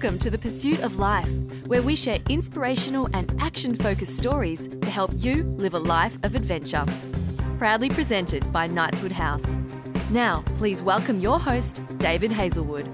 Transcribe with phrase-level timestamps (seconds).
[0.00, 1.28] Welcome to the Pursuit of Life,
[1.66, 6.34] where we share inspirational and action focused stories to help you live a life of
[6.34, 6.86] adventure.
[7.58, 9.44] Proudly presented by Knightswood House.
[10.08, 12.88] Now, please welcome your host, David Hazlewood.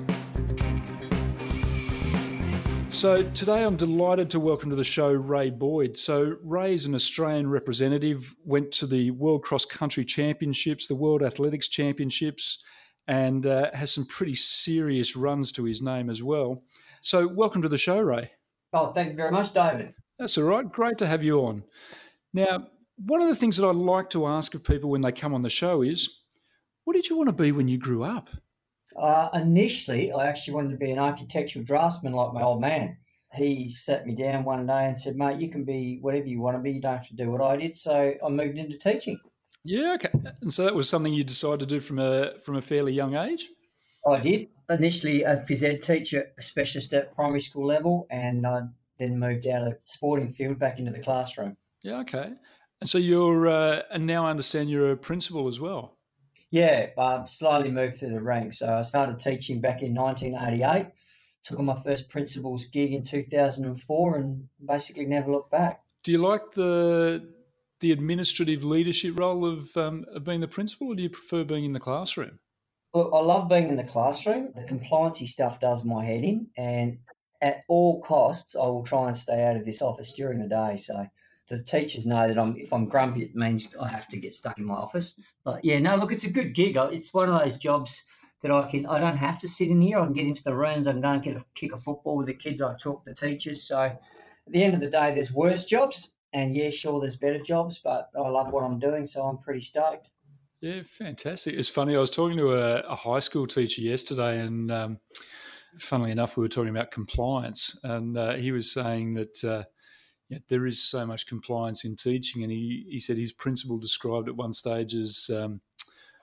[2.92, 5.96] So, today I'm delighted to welcome to the show Ray Boyd.
[5.96, 11.22] So, Ray is an Australian representative, went to the World Cross Country Championships, the World
[11.22, 12.64] Athletics Championships,
[13.06, 16.64] and uh, has some pretty serious runs to his name as well.
[17.06, 18.32] So, welcome to the show, Ray.
[18.72, 19.94] Oh, thank you very much, David.
[20.18, 20.68] That's all right.
[20.68, 21.62] Great to have you on.
[22.34, 25.32] Now, one of the things that I like to ask of people when they come
[25.32, 26.24] on the show is,
[26.82, 28.28] what did you want to be when you grew up?
[29.00, 32.96] Uh, initially, I actually wanted to be an architectural draftsman like my old man.
[33.34, 36.56] He sat me down one day and said, Mate, you can be whatever you want
[36.56, 36.72] to be.
[36.72, 37.76] You don't have to do what I did.
[37.76, 39.20] So I moved into teaching.
[39.62, 40.10] Yeah, okay.
[40.42, 43.14] And so that was something you decided to do from a from a fairly young
[43.14, 43.48] age.
[44.06, 48.62] I did initially a phys ed teacher, a specialist at primary school level, and I
[48.98, 51.56] then moved out of the sporting field back into the classroom.
[51.82, 52.32] Yeah, okay.
[52.80, 55.96] And so you're uh, and now I understand you're a principal as well.
[56.50, 58.60] Yeah, I've slowly moved through the ranks.
[58.60, 60.92] So I started teaching back in 1988.
[61.42, 65.82] Took on my first principal's gig in 2004, and basically never looked back.
[66.02, 67.32] Do you like the
[67.80, 71.64] the administrative leadership role of, um, of being the principal, or do you prefer being
[71.64, 72.38] in the classroom?
[72.96, 74.54] Look, I love being in the classroom.
[74.54, 76.96] The compliancy stuff does my head in, and
[77.42, 80.78] at all costs, I will try and stay out of this office during the day.
[80.78, 81.06] So
[81.50, 84.56] the teachers know that I'm if I'm grumpy, it means I have to get stuck
[84.56, 85.20] in my office.
[85.44, 86.78] But yeah, no, look, it's a good gig.
[86.78, 88.02] It's one of those jobs
[88.40, 88.86] that I can.
[88.86, 89.98] I don't have to sit in here.
[89.98, 90.88] I can get into the rooms.
[90.88, 92.62] I can go and get a kick a football with the kids.
[92.62, 93.62] I talk to the teachers.
[93.62, 94.00] So at
[94.46, 98.08] the end of the day, there's worse jobs, and yeah, sure, there's better jobs, but
[98.16, 100.08] I love what I'm doing, so I'm pretty stoked.
[100.60, 101.54] Yeah, fantastic.
[101.54, 101.94] It's funny.
[101.94, 104.98] I was talking to a, a high school teacher yesterday, and um,
[105.78, 109.44] funnily enough, we were talking about compliance, and uh, he was saying that.
[109.44, 109.64] Uh,
[110.28, 114.28] yeah, there is so much compliance in teaching, and he, he said his principal described
[114.28, 115.60] at one stage as um,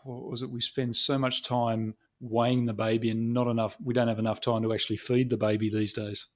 [0.03, 0.49] what was it?
[0.49, 3.77] We spend so much time weighing the baby, and not enough.
[3.81, 6.27] We don't have enough time to actually feed the baby these days.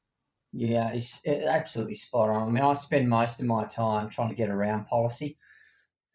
[0.54, 2.48] Yeah, it's absolutely spot on.
[2.48, 5.38] I mean, I spend most of my time trying to get around policy.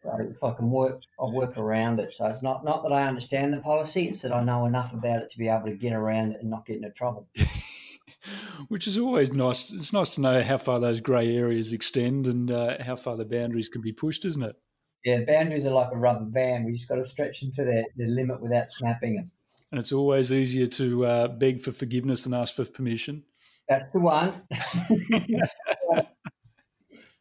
[0.05, 2.13] If I can work, I work around it.
[2.13, 5.21] So it's not not that I understand the policy; it's that I know enough about
[5.21, 7.27] it to be able to get around it and not get into trouble.
[8.67, 9.71] Which is always nice.
[9.71, 13.25] It's nice to know how far those grey areas extend and uh, how far the
[13.25, 14.55] boundaries can be pushed, isn't it?
[15.03, 16.65] Yeah, boundaries are like a rubber band.
[16.65, 19.31] We just got to stretch them to their, their limit without snapping them.
[19.71, 23.23] And it's always easier to uh, beg for forgiveness than ask for permission.
[23.67, 24.41] That's the one.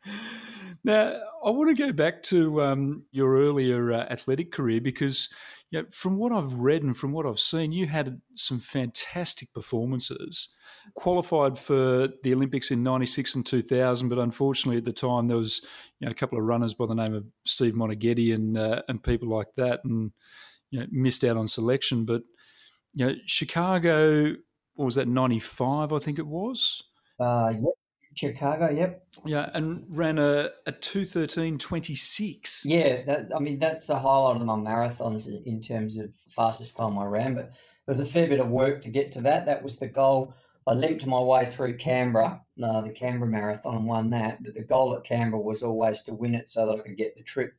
[0.84, 5.32] now, I want to go back to um, your earlier uh, athletic career because,
[5.70, 9.52] you know, from what I've read and from what I've seen, you had some fantastic
[9.52, 10.54] performances.
[10.94, 15.64] Qualified for the Olympics in '96 and 2000, but unfortunately at the time there was,
[16.00, 19.00] you know, a couple of runners by the name of Steve Moneghetti and uh, and
[19.00, 20.10] people like that, and
[20.70, 22.04] you know, missed out on selection.
[22.04, 22.22] But
[22.94, 24.34] you know, Chicago
[24.74, 26.82] what was that, 95, I think it was?
[27.20, 27.52] Uh.
[28.14, 29.06] Chicago, yep.
[29.24, 32.62] Yeah, and ran a, a 213.26.
[32.64, 36.98] Yeah, that, I mean, that's the highlight of my marathons in terms of fastest time
[36.98, 37.34] I ran.
[37.34, 37.52] But
[37.86, 39.46] there was a fair bit of work to get to that.
[39.46, 40.34] That was the goal.
[40.66, 44.42] I limped my way through Canberra, uh, the Canberra Marathon, and won that.
[44.42, 47.16] But the goal at Canberra was always to win it so that I could get
[47.16, 47.54] the trip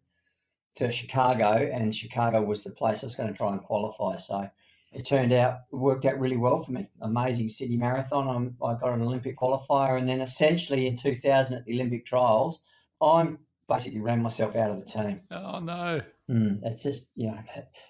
[0.76, 4.16] to Chicago, and Chicago was the place I was going to try and qualify.
[4.16, 4.50] So
[4.94, 6.88] it turned out it worked out really well for me.
[7.02, 8.28] Amazing city marathon.
[8.28, 12.60] I'm, i got an Olympic qualifier, and then essentially in 2000 at the Olympic trials,
[13.02, 15.22] I'm basically ran myself out of the team.
[15.32, 16.02] Oh no!
[16.30, 17.40] Mm, it's just you know,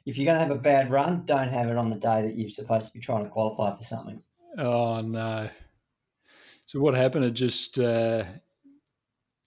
[0.05, 2.35] if you're going to have a bad run, don't have it on the day that
[2.35, 4.21] you're supposed to be trying to qualify for something.
[4.57, 5.49] Oh no!
[6.65, 7.25] So what happened?
[7.25, 8.23] It just uh,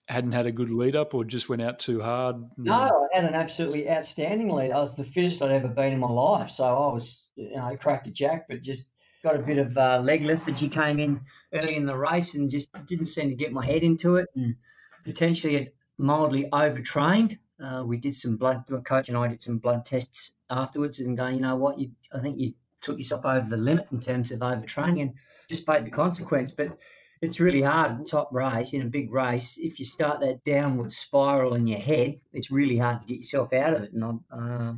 [0.07, 2.37] hadn't had a good lead up or just went out too hard?
[2.57, 4.71] No, I had an absolutely outstanding lead.
[4.71, 6.49] I was the fittest I'd ever been in my life.
[6.49, 8.91] So I was, you know, cracked a jack, but just
[9.23, 11.21] got a bit of uh, leg lethargy came in
[11.53, 14.55] early in the race and just didn't seem to get my head into it and
[15.03, 17.37] potentially mildly overtrained.
[17.61, 21.17] Uh, we did some blood, my coach and I did some blood tests afterwards and
[21.17, 24.31] go, you know what, you, I think you took yourself over the limit in terms
[24.31, 25.13] of overtraining and
[25.49, 26.51] just paid the consequence.
[26.51, 26.77] But
[27.21, 29.57] it's really hard top race in a big race.
[29.57, 33.53] If you start that downward spiral in your head, it's really hard to get yourself
[33.53, 33.93] out of it.
[33.93, 34.73] And uh,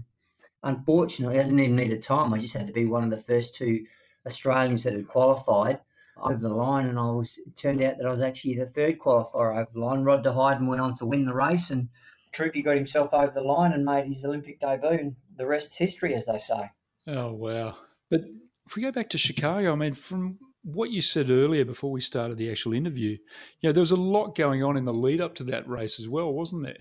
[0.63, 2.33] unfortunately, I didn't even need a time.
[2.33, 3.85] I just had to be one of the first two
[4.25, 5.79] Australians that had qualified
[6.21, 7.37] over the line, and I was.
[7.45, 10.03] It turned out that I was actually the third qualifier over the line.
[10.03, 11.89] Rod de Highden went on to win the race, and
[12.31, 14.89] Troopy got himself over the line and made his Olympic debut.
[14.89, 16.71] And the rest's history, as they say.
[17.07, 17.77] Oh wow!
[18.09, 18.21] But
[18.65, 22.01] if we go back to Chicago, I mean, from what you said earlier before we
[22.01, 23.17] started the actual interview,
[23.59, 25.99] you know, there was a lot going on in the lead up to that race
[25.99, 26.77] as well, wasn't there?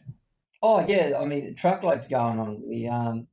[0.63, 2.63] Oh yeah, I mean, truckloads going on.
[2.67, 3.29] We um,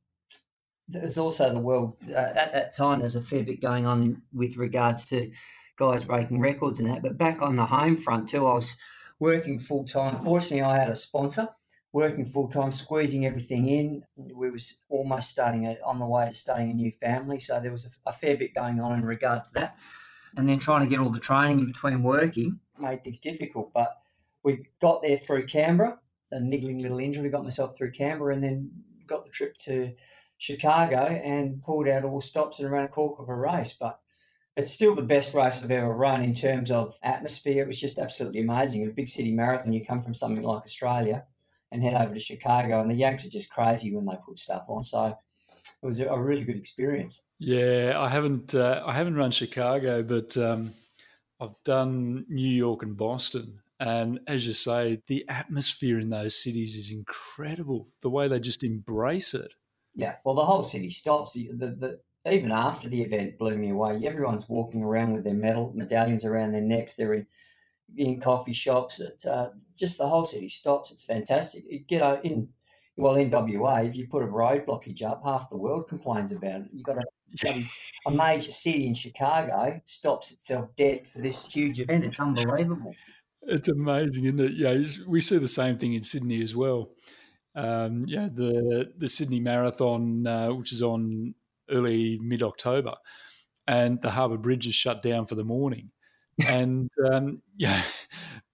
[0.88, 3.00] there's also the world uh, at that time.
[3.00, 5.32] There's a fair bit going on with regards to
[5.78, 7.02] guys breaking records and that.
[7.02, 8.76] But back on the home front too, I was
[9.20, 10.18] working full time.
[10.20, 11.50] Fortunately, I had a sponsor
[11.96, 14.04] working full time, squeezing everything in.
[14.16, 17.72] We was almost starting a, on the way to starting a new family, so there
[17.72, 19.78] was a, a, fair bit going on in regard to that.
[20.38, 23.72] And then trying to get all the training in between working made things difficult.
[23.74, 23.96] But
[24.44, 25.98] we got there through Canberra,
[26.32, 28.72] a niggling little injury, got myself through Canberra, and then
[29.08, 29.94] got the trip to
[30.38, 33.74] Chicago and pulled out all stops and ran a cork of a race.
[33.80, 34.00] But
[34.58, 37.64] it's still the best race I've ever run in terms of atmosphere.
[37.64, 38.86] It was just absolutely amazing.
[38.86, 41.26] A big city marathon, you come from something like Australia
[41.72, 44.66] and head over to Chicago, and the Yanks are just crazy when they put stuff
[44.68, 44.84] on.
[44.84, 47.22] So it was a really good experience.
[47.40, 50.74] Yeah, I haven't uh, I haven't run Chicago, but um,
[51.40, 53.60] I've done New York and Boston.
[53.80, 57.90] And as you say, the atmosphere in those cities is incredible.
[58.02, 59.54] The way they just embrace it.
[59.94, 61.34] Yeah, well, the whole city stops.
[61.34, 62.00] The, the,
[62.30, 64.02] even after the event blew me away.
[64.06, 66.94] Everyone's walking around with their medal medallions around their necks.
[66.94, 67.28] They're in
[67.98, 69.00] in coffee shops.
[69.00, 70.92] It, uh, just the whole city stops.
[70.92, 71.66] It's fantastic.
[71.70, 72.50] You get in
[72.98, 73.82] well in WA.
[73.82, 76.68] If you put a road blockage up, half the world complains about it.
[76.72, 76.98] You've got
[77.44, 77.64] a,
[78.08, 82.06] a major city in Chicago stops itself dead for this huge event.
[82.06, 82.96] It's unbelievable.
[83.44, 84.54] It's amazing, isn't it?
[84.54, 86.92] Yeah, we see the same thing in Sydney as well.
[87.56, 91.36] Um, yeah, the the Sydney Marathon, uh, which is on
[91.70, 92.96] early mid October,
[93.68, 95.92] and the Harbour Bridge is shut down for the morning
[96.48, 97.82] and um, yeah,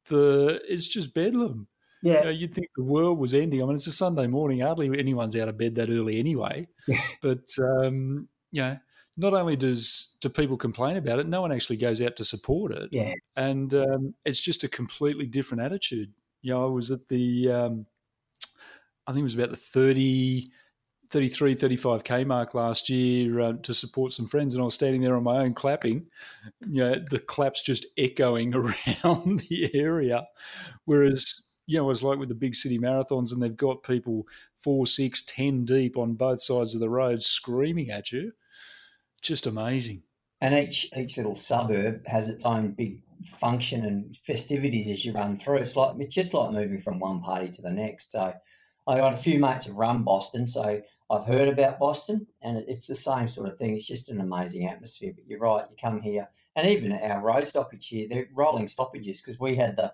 [0.10, 1.68] the it's just bedlam.
[2.04, 3.62] Yeah, you know, you'd think the world was ending.
[3.62, 4.60] I mean, it's a Sunday morning.
[4.60, 6.68] Hardly anyone's out of bed that early anyway.
[7.22, 8.78] but um, you know,
[9.18, 12.72] not only does do people complain about it, no one actually goes out to support
[12.72, 12.90] it.
[12.92, 16.14] Yeah, and um, it's just a completely different attitude.
[16.42, 17.86] You know, I was at the, um,
[19.06, 20.52] I think it was about the thirty
[21.12, 25.18] 33, 35k mark last year uh, to support some friends, and I was standing there
[25.18, 26.08] on my own clapping.
[26.62, 30.26] You know, the claps just echoing around the area.
[30.86, 34.26] Whereas, you know, it's like with the big city marathons, and they've got people
[34.56, 38.32] four, six, ten deep on both sides of the road screaming at you.
[39.22, 40.04] Just amazing.
[40.40, 45.38] And each each little suburb has its own big function and festivities as you run
[45.38, 45.58] through.
[45.58, 48.12] It's like it's just like moving from one party to the next.
[48.12, 48.34] So
[48.88, 52.88] I got a few mates have run Boston, so I've heard about Boston, and it's
[52.88, 53.76] the same sort of thing.
[53.76, 55.14] It's just an amazing atmosphere.
[55.16, 59.22] But you're right, you come here, and even our road stoppage here, they're rolling stoppages
[59.22, 59.94] because we had the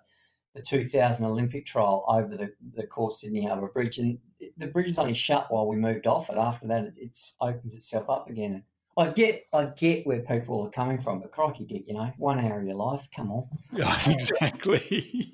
[0.55, 4.17] the 2000 Olympic trial over the, the course Sydney Harbour Bridge, and
[4.57, 6.37] the bridge was only shut while we moved off it.
[6.37, 8.63] After that, it it's, opens itself up again.
[8.97, 12.39] I get, I get where people are coming from, but crikey, Dick, you know, one
[12.39, 13.47] hour of your life, come on.
[13.71, 15.33] Yeah, exactly.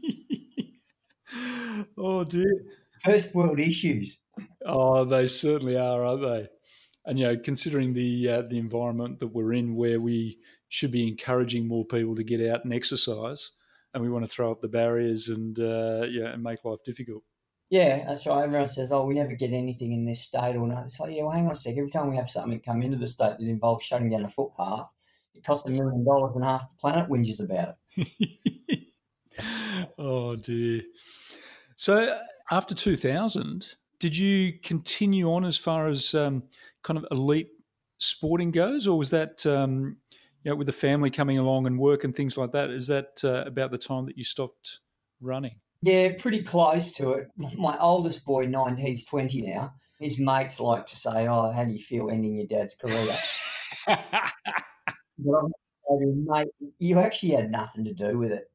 [1.98, 2.64] oh dear
[3.04, 4.20] first world issues.
[4.66, 6.48] Oh, they certainly are, aren't they?
[7.06, 10.40] And you know, considering the uh, the environment that we're in, where we
[10.70, 13.52] should be encouraging more people to get out and exercise,
[13.94, 17.24] and we want to throw up the barriers and uh, yeah, and make life difficult.
[17.74, 18.44] Yeah, that's right.
[18.44, 21.24] Everyone says, "Oh, we never get anything in this state or not." It's like, yeah,
[21.24, 21.76] well, hang on a sec.
[21.76, 24.92] Every time we have something come into the state that involves shutting down a footpath,
[25.34, 28.80] it costs a million dollars and half the planet whinges about it.
[29.98, 30.84] oh dear.
[31.76, 32.16] So
[32.52, 36.44] after 2000, did you continue on as far as um,
[36.84, 37.50] kind of elite
[37.98, 39.98] sporting goes, or was that um,
[40.44, 42.70] you know, with the family coming along and work and things like that?
[42.70, 44.82] Is that uh, about the time that you stopped
[45.20, 45.56] running?
[45.84, 47.28] Yeah, pretty close to it.
[47.36, 49.74] My oldest boy, nine, he's 20 now.
[50.00, 53.16] His mates like to say, Oh, how do you feel ending your dad's career?
[53.86, 55.44] but
[55.92, 56.48] I'm, mate,
[56.80, 58.50] you actually had nothing to do with it.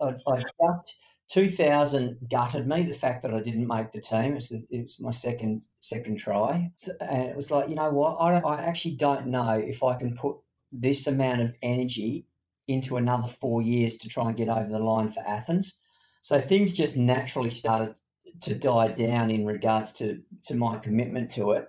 [0.00, 0.96] I, I just
[1.30, 4.32] 2000 gutted me the fact that I didn't make the team.
[4.32, 8.16] It was, it was my second second try, and it was like you know what
[8.16, 10.36] I, I actually don't know if I can put
[10.72, 12.26] this amount of energy
[12.66, 15.78] into another four years to try and get over the line for Athens.
[16.22, 17.96] So things just naturally started
[18.40, 21.68] to die down in regards to to my commitment to it.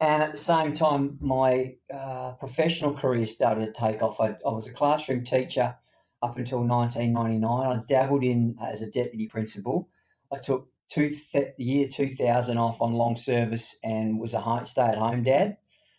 [0.00, 4.20] And at the same time, my uh, professional career started to take off.
[4.20, 5.76] I, I was a classroom teacher
[6.20, 7.78] up until 1999.
[7.78, 9.88] I dabbled in as a deputy principal.
[10.32, 14.98] I took two th- year 2000 off on long service and was a stay at
[14.98, 15.56] home dad.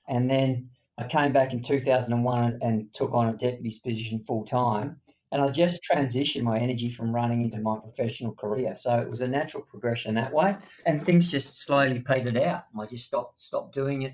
[0.08, 4.98] And then I came back in 2001 and took on a deputy's position full time.
[5.34, 8.76] And I just transitioned my energy from running into my professional career.
[8.76, 10.58] So it was a natural progression that way.
[10.86, 12.66] And things just slowly petered out.
[12.80, 14.14] I just stopped stopped doing it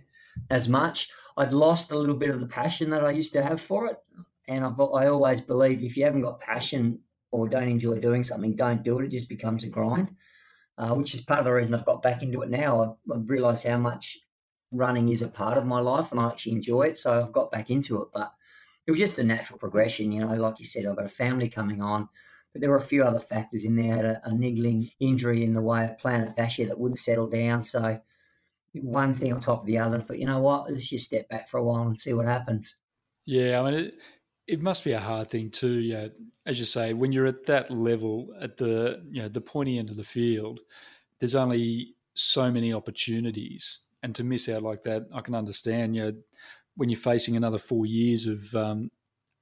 [0.50, 1.10] as much.
[1.38, 3.98] I'd lost a little bit of the passion that I used to have for it
[4.48, 7.00] And I've, I always believe if you haven't got passion
[7.32, 9.06] or don't enjoy doing something, don't do it.
[9.06, 10.10] It just becomes a grind,
[10.78, 12.82] uh, which is part of the reason I've got back into it now.
[12.82, 14.18] I've, I've realised how much
[14.72, 16.98] running is a part of my life and I actually enjoy it.
[16.98, 18.10] So I've got back into it.
[18.14, 18.34] But
[18.90, 20.12] it was just a natural progression.
[20.12, 22.10] You know, like you said, I've got a family coming on,
[22.52, 23.94] but there were a few other factors in there.
[23.94, 27.28] I had a, a niggling injury in the way of plantar fascia that wouldn't settle
[27.28, 27.62] down.
[27.62, 28.00] So
[28.74, 30.04] one thing on top of the other.
[30.08, 30.72] But you know what?
[30.72, 32.78] Let's just step back for a while and see what happens.
[33.28, 33.94] Yeah, I mean, it,
[34.48, 35.82] it must be a hard thing too.
[35.82, 36.08] Yeah,
[36.48, 39.92] as you say, when you're at that level, at the you know the pointy end
[39.92, 40.62] of the field,
[41.20, 45.96] there's only so many opportunities, and to miss out like that, I can understand.
[45.96, 46.14] You know,
[46.80, 48.90] when you're facing another four years of um,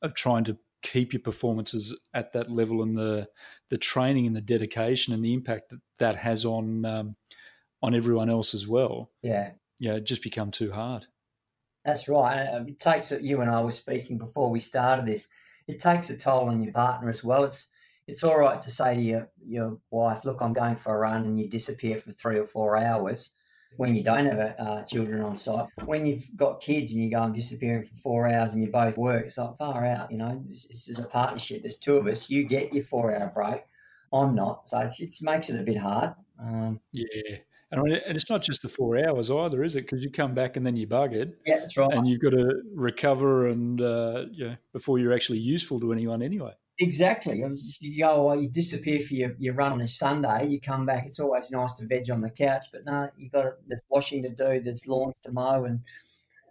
[0.02, 3.28] of trying to keep your performances at that level and the
[3.70, 7.16] the training and the dedication and the impact that that has on um,
[7.84, 9.12] on everyone else as well.
[9.22, 11.06] Yeah, yeah, it just become too hard.
[11.86, 12.66] That's right.
[12.68, 15.28] It takes you and I were speaking before we started this.
[15.68, 17.44] It takes a toll on your partner as well.
[17.44, 17.70] It's
[18.08, 21.24] it's all right to say to your your wife, "Look, I'm going for a run,"
[21.26, 23.30] and you disappear for three or four hours
[23.76, 25.68] when you don't have uh, children on site.
[25.86, 28.98] When you've got kids and you go and disappearing for four hours and you both
[28.98, 30.12] work, it's like far out.
[30.12, 31.62] You know, this, this is a partnership.
[31.62, 32.30] There's two of us.
[32.30, 33.64] You get your four hour break.
[34.14, 36.14] I'm not, so it makes it a bit hard.
[36.40, 37.38] Um, yeah,
[37.72, 39.82] and, it's not just the four hours either, is it?
[39.82, 41.34] Because you come back and then you buggered.
[41.46, 41.92] Yeah, that's right.
[41.92, 46.54] And you've got to recover and uh, yeah, before you're actually useful to anyone anyway.
[46.80, 47.44] Exactly.
[47.80, 50.48] You go, away, you disappear for your, your run on a Sunday.
[50.48, 51.06] You come back.
[51.08, 54.30] It's always nice to veg on the couch, but no, you've got there's washing to
[54.30, 54.60] do.
[54.62, 55.80] There's lawns to mow, and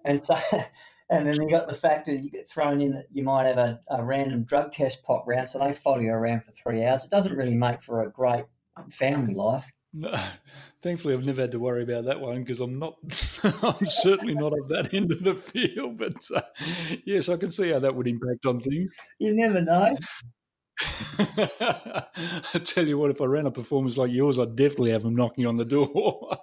[0.05, 0.37] and so
[1.11, 3.59] and then you got the fact that you get thrown in that you might have
[3.59, 7.05] a, a random drug test pop round, so they follow you around for three hours.
[7.05, 9.71] It doesn't really make for a great um, family life.
[10.87, 12.95] Thankfully, I've never had to worry about that one because I'm not.
[13.63, 15.97] I'm certainly not at that end of the field.
[15.99, 16.43] But uh,
[17.05, 18.95] yes, I can see how that would impact on things.
[19.19, 19.97] You never know.
[21.19, 25.17] I tell you what, if I ran a performance like yours, I'd definitely have them
[25.17, 26.39] knocking on the door.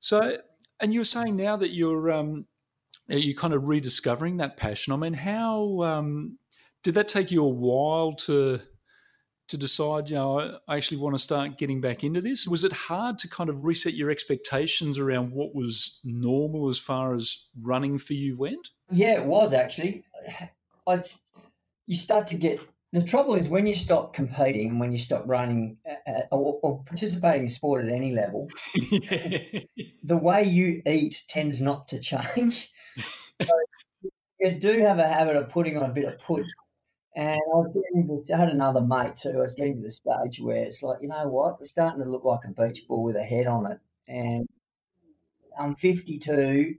[0.00, 0.38] so,
[0.80, 2.46] and you're saying now that you're um,
[3.08, 4.92] you're kind of rediscovering that passion.
[4.92, 6.38] I mean, how um,
[6.82, 8.60] did that take you a while to?
[9.48, 12.46] To decide, you know, I actually want to start getting back into this?
[12.46, 17.14] Was it hard to kind of reset your expectations around what was normal as far
[17.14, 18.70] as running for you went?
[18.90, 20.04] Yeah, it was actually.
[20.86, 21.20] It's,
[21.86, 22.60] you start to get
[22.92, 26.84] the trouble is when you stop competing and when you stop running at, or, or,
[26.84, 32.70] participating in sport at any level, the way you eat tends not to change.
[33.40, 33.50] so
[34.40, 36.44] you do have a habit of putting on a bit of put
[37.14, 39.34] and I was getting I had another mate too.
[39.34, 41.58] I was getting to the stage where it's like, you know what?
[41.60, 43.78] It's starting to look like a beach ball with a head on it.
[44.08, 44.48] And
[45.58, 46.76] I'm 52.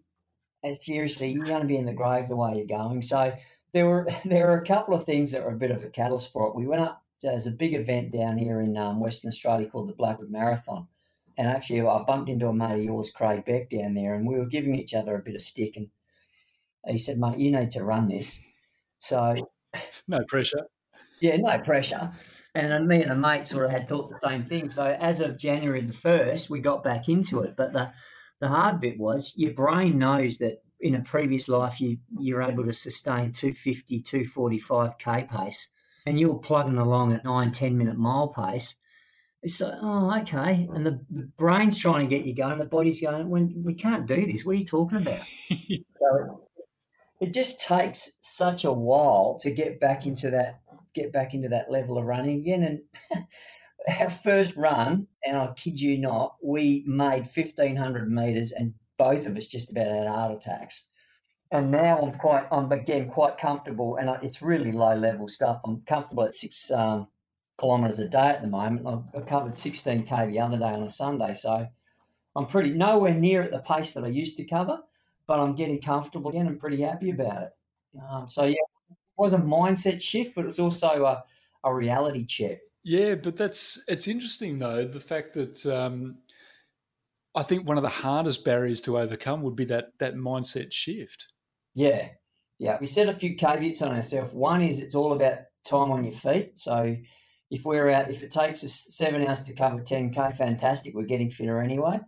[0.64, 3.02] And seriously, you're going to be in the grave the way you're going.
[3.02, 3.34] So
[3.74, 6.32] there were there were a couple of things that were a bit of a catalyst
[6.32, 6.56] for it.
[6.56, 7.04] We went up.
[7.22, 10.88] There's a big event down here in um, Western Australia called the Blackwood Marathon.
[11.38, 14.36] And actually, I bumped into a mate of yours, Craig Beck, down there, and we
[14.36, 15.76] were giving each other a bit of stick.
[15.76, 15.90] And
[16.88, 18.40] he said, "Mate, you need to run this."
[19.00, 19.36] So
[20.08, 20.68] no pressure.
[21.22, 22.12] Yeah, no pressure.
[22.56, 24.70] And me and a mate sort of had thought the same thing.
[24.70, 27.56] So as of January the first, we got back into it.
[27.56, 27.92] But the
[28.40, 32.66] the hard bit was your brain knows that in a previous life you you're able
[32.66, 35.70] to sustain 250, 245 k pace,
[36.06, 38.76] and you're plugging along at nine, 10 minute mile pace.
[39.42, 40.70] It's like, oh, okay.
[40.74, 44.08] And the, the brain's trying to get you going, the body's going, when we can't
[44.08, 44.46] do this.
[44.46, 45.20] What are you talking about?
[45.50, 46.44] so
[47.24, 50.60] it just takes such a while to get back into that
[50.94, 52.82] get back into that level of running again.
[53.10, 53.26] And
[54.02, 59.26] our first run, and I kid you not, we made fifteen hundred meters, and both
[59.26, 60.86] of us just about had heart attacks.
[61.50, 65.62] And now I'm quite, I'm again quite comfortable, and it's really low level stuff.
[65.64, 67.08] I'm comfortable at six um,
[67.58, 68.86] kilometres a day at the moment.
[69.16, 71.68] I covered 16k the other day on a Sunday, so
[72.36, 74.80] I'm pretty nowhere near at the pace that I used to cover
[75.28, 77.50] but I'm getting comfortable again and pretty happy about it.
[78.10, 78.56] Um, so yeah,
[78.90, 81.24] it was a mindset shift, but it was also a,
[81.64, 82.60] a reality check.
[82.84, 86.18] Yeah, but that's it's interesting though the fact that um,
[87.36, 91.28] I think one of the hardest barriers to overcome would be that that mindset shift.
[91.74, 92.10] Yeah,
[92.60, 92.78] yeah.
[92.80, 94.34] We set a few caveats on ourselves.
[94.34, 96.60] One is it's all about time on your feet.
[96.60, 96.96] So
[97.50, 100.94] if we're out, if it takes us seven hours to cover ten k, fantastic.
[100.94, 102.00] We're getting fitter anyway.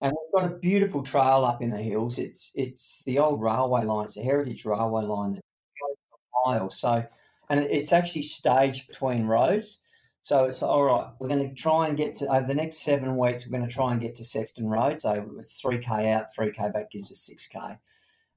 [0.00, 2.18] And we've got a beautiful trail up in the hills.
[2.18, 4.04] It's it's the old railway line.
[4.04, 5.42] It's a heritage railway line that
[5.80, 6.78] goes for miles.
[6.78, 7.04] So,
[7.48, 9.82] and it's actually staged between roads.
[10.22, 11.08] So it's all right.
[11.18, 13.46] We're going to try and get to over the next seven weeks.
[13.46, 15.00] We're going to try and get to Sexton Road.
[15.00, 17.58] So it's three k out, three k back gives us six k.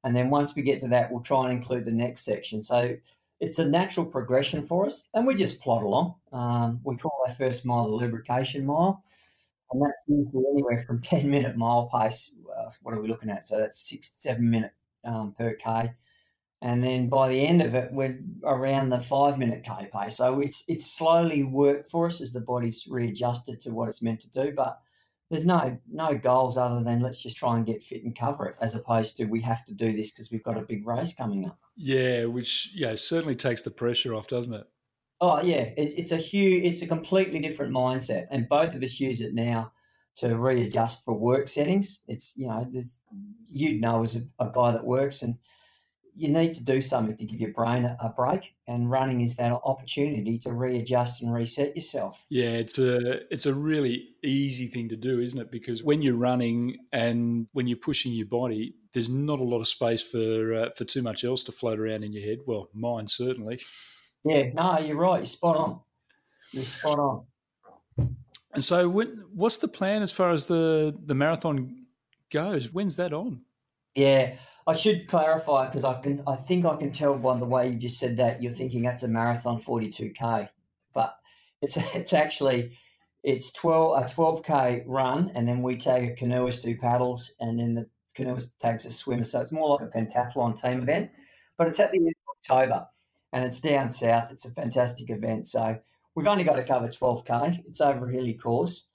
[0.04, 2.64] And then once we get to that, we'll try and include the next section.
[2.64, 2.96] So
[3.40, 6.14] it's a natural progression for us, and we just plod along.
[6.32, 9.04] Um, we call our first mile the lubrication mile,
[9.72, 12.34] and that's usually anywhere from 10 minute mile pace.
[12.58, 13.46] Uh, what are we looking at?
[13.46, 14.74] So that's six, seven minute
[15.06, 15.94] um, per K.
[16.64, 20.18] And then by the end of it, we're around the five minute K pace.
[20.18, 24.20] So it's it's slowly worked for us as the body's readjusted to what it's meant
[24.22, 24.54] to do.
[24.56, 24.80] But
[25.32, 28.58] there's no no goals other than let's just try and get fit and cover it,
[28.62, 31.48] as opposed to we have to do this because we've got a big race coming
[31.48, 31.58] up.
[31.76, 34.68] Yeah, which yeah certainly takes the pressure off, doesn't it?
[35.22, 39.00] Oh yeah, it, it's a huge, it's a completely different mindset, and both of us
[39.00, 39.72] use it now
[40.16, 42.02] to readjust for work settings.
[42.08, 42.68] It's you know,
[43.48, 45.36] you know as a, a guy that works and
[46.16, 49.38] you need to do something to give your brain a, a, break and running is
[49.38, 52.26] that opportunity to readjust and reset yourself.
[52.30, 55.52] Yeah it's a it's a really easy thing to do isn't it?
[55.52, 59.68] Because when you're running and when you're pushing your body there's not a lot of
[59.68, 62.40] space for uh, for too much else to float around in your head.
[62.46, 63.62] Well mine certainly
[64.26, 65.80] yeah no you're right you're spot on.
[66.52, 67.26] You're spot on.
[68.54, 71.86] And so when, what's the plan as far as the the marathon
[72.30, 72.74] goes?
[72.74, 73.42] When's that on?
[73.96, 74.36] Yeah
[74.68, 76.24] I should clarify because I can.
[76.28, 79.04] I think I can tell by the way you just said that you're thinking that's
[79.04, 80.50] a marathon 42k,
[80.94, 81.18] but
[81.62, 82.78] it's it's actually
[83.24, 87.74] it's 12 a 12k run, and then we take a canoeist two paddles, and then
[87.74, 89.24] the canoeist tags a swimmer.
[89.24, 91.12] So it's more like a pentathlon team event,
[91.58, 92.88] but it's at the end of October,
[93.34, 94.32] and it's down south.
[94.32, 95.48] It's a fantastic event.
[95.48, 95.78] So
[96.16, 97.64] we've only got to cover 12k.
[97.68, 98.88] It's over a hilly course.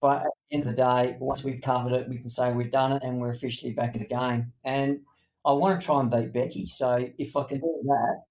[0.00, 2.70] But at the end of the day, once we've covered it, we can say we've
[2.70, 4.52] done it and we're officially back in the game.
[4.62, 5.00] And
[5.46, 6.66] I want to try and beat Becky.
[6.66, 8.22] So if I can do that,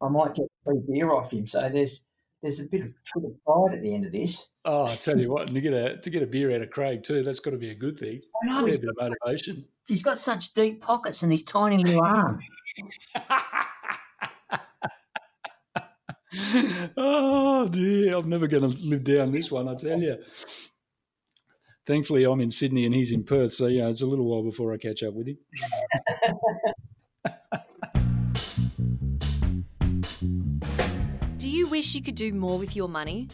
[0.00, 1.46] I might get free beer off him.
[1.46, 2.02] So there's
[2.42, 4.48] there's a bit of, bit of pride at the end of this.
[4.64, 7.02] Oh, I tell you what, to get a to get a beer out of Craig
[7.02, 8.22] too, that's got to be a good thing.
[8.42, 9.66] I know, a bit of motivation.
[9.86, 12.46] He's got such deep pockets and these tiny little arms.
[16.96, 19.68] oh dear, I'm never going to live down this one.
[19.68, 20.16] I tell you.
[21.86, 24.72] Thankfully, I'm in Sydney and he's in Perth, so yeah, it's a little while before
[24.72, 25.38] I catch up with him.
[31.36, 33.28] do you wish you could do more with your money?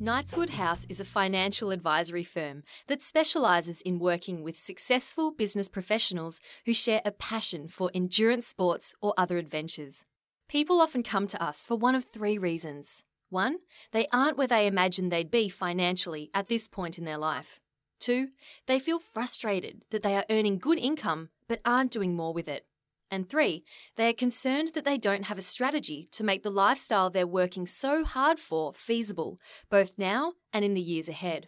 [0.00, 6.40] Knightswood House is a financial advisory firm that specialises in working with successful business professionals
[6.64, 10.06] who share a passion for endurance sports or other adventures.
[10.50, 13.04] People often come to us for one of three reasons.
[13.28, 13.58] One,
[13.92, 17.60] they aren't where they imagined they'd be financially at this point in their life.
[18.00, 18.30] Two,
[18.66, 22.66] they feel frustrated that they are earning good income but aren't doing more with it.
[23.12, 23.62] And three,
[23.94, 27.68] they are concerned that they don't have a strategy to make the lifestyle they're working
[27.68, 29.38] so hard for feasible,
[29.70, 31.46] both now and in the years ahead.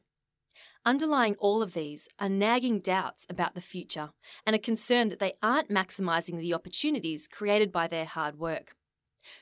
[0.87, 4.11] Underlying all of these are nagging doubts about the future
[4.47, 8.77] and a concern that they aren't maximising the opportunities created by their hard work.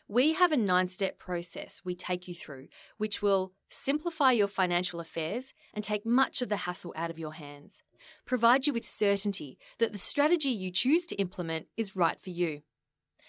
[0.09, 5.01] We have a nine step process we take you through, which will simplify your financial
[5.01, 7.83] affairs and take much of the hassle out of your hands,
[8.27, 12.63] provide you with certainty that the strategy you choose to implement is right for you.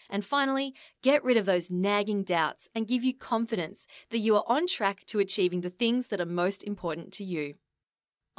[0.09, 4.43] And finally, get rid of those nagging doubts and give you confidence that you are
[4.45, 7.55] on track to achieving the things that are most important to you.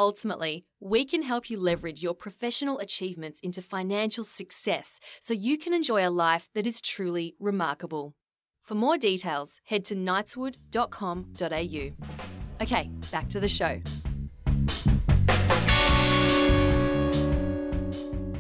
[0.03, 5.73] Ultimately, we can help you leverage your professional achievements into financial success so you can
[5.73, 8.17] enjoy a life that is truly remarkable.
[8.65, 11.93] For more details, head to knightswood.com.au.
[12.61, 13.81] Okay, back to the show.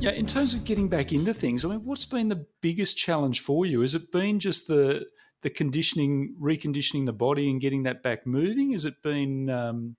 [0.00, 3.40] Yeah, in terms of getting back into things, I mean, what's been the biggest challenge
[3.40, 3.82] for you?
[3.82, 5.06] Has it been just the
[5.42, 8.72] the conditioning, reconditioning the body, and getting that back moving?
[8.72, 9.94] Has it been um,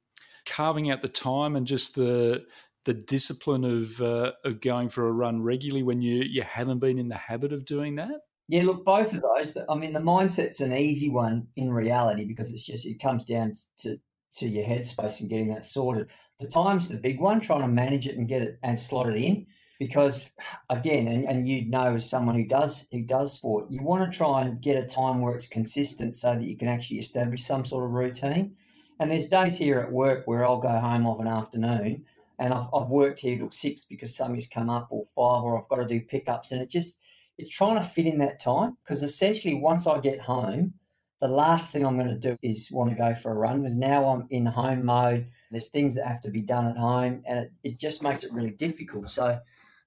[0.45, 2.45] carving out the time and just the
[2.86, 6.99] the discipline of uh, of going for a run regularly when you you haven't been
[6.99, 8.21] in the habit of doing that?
[8.49, 9.58] Yeah, look, both of those.
[9.69, 13.56] I mean, the mindset's an easy one in reality because it's just it comes down
[13.79, 13.97] to
[14.36, 16.10] to your headspace and getting that sorted.
[16.39, 19.15] The time's the big one, trying to manage it and get it and slot it
[19.15, 19.45] in.
[19.79, 20.32] Because
[20.69, 24.17] again, and, and you know as someone who does who does sport, you want to
[24.17, 27.65] try and get a time where it's consistent so that you can actually establish some
[27.65, 28.56] sort of routine.
[28.99, 32.06] And there's days here at work where I'll go home of an afternoon
[32.39, 35.69] and I've, I've worked here till six because something's come up or five or I've
[35.69, 36.51] got to do pickups.
[36.51, 36.99] And it just,
[37.38, 40.73] it's trying to fit in that time because essentially once I get home,
[41.21, 43.77] the last thing I'm going to do is want to go for a run because
[43.77, 45.27] now I'm in home mode.
[45.51, 48.34] There's things that have to be done at home and it, it just makes it
[48.34, 49.10] really difficult.
[49.10, 49.39] So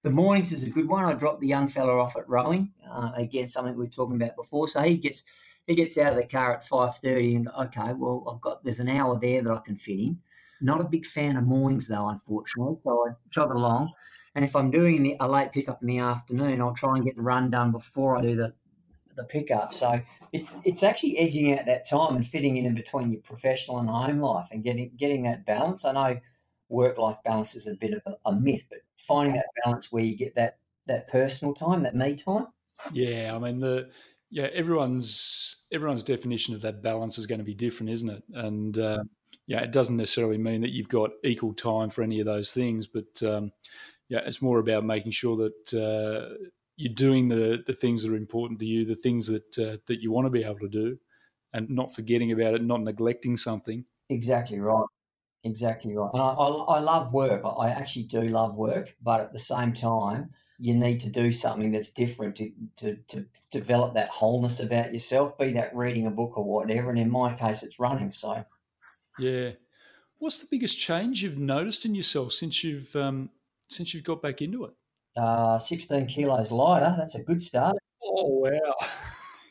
[0.02, 1.04] the mornings is a good one.
[1.04, 2.70] I dropped the young fella off at rowing.
[2.90, 4.68] Uh, again, something we were talking about before.
[4.68, 5.24] So he gets
[5.66, 8.88] he gets out of the car at 5.30 and, okay, well, I've got, there's an
[8.88, 10.18] hour there that I can fit in.
[10.60, 12.76] Not a big fan of mornings, though, unfortunately.
[12.82, 13.92] So I jog along.
[14.34, 17.16] And if I'm doing the, a late pickup in the afternoon, I'll try and get
[17.16, 18.54] the run done before I do the
[19.16, 19.74] the pickup.
[19.74, 20.00] So
[20.32, 23.88] it's it's actually edging out that time and fitting in in between your professional and
[23.88, 25.84] home life and getting getting that balance.
[25.84, 26.20] I know
[26.68, 30.04] work life balance is a bit of a, a myth, but finding that balance where
[30.04, 32.48] you get that that personal time, that me time.
[32.92, 33.90] Yeah, I mean the
[34.30, 38.22] yeah everyone's everyone's definition of that balance is going to be different, isn't it?
[38.34, 39.04] And uh,
[39.46, 42.86] yeah, it doesn't necessarily mean that you've got equal time for any of those things,
[42.86, 43.52] but um,
[44.08, 46.34] yeah, it's more about making sure that uh,
[46.76, 50.00] you're doing the the things that are important to you, the things that uh, that
[50.00, 50.98] you want to be able to do,
[51.52, 53.84] and not forgetting about it, not neglecting something.
[54.08, 54.86] Exactly right.
[55.46, 56.10] Exactly right.
[56.12, 57.42] And I, I, I love work.
[57.44, 61.70] I actually do love work, but at the same time, you need to do something
[61.70, 66.36] that's different to, to, to develop that wholeness about yourself, be that reading a book
[66.36, 66.90] or whatever.
[66.90, 68.10] And in my case, it's running.
[68.10, 68.44] So,
[69.20, 69.52] yeah.
[70.18, 73.30] What's the biggest change you've noticed in yourself since you've um,
[73.68, 74.72] since you've got back into it?
[75.16, 76.94] Uh, 16 kilos lighter.
[76.98, 77.76] That's a good start.
[78.02, 78.88] Oh, wow.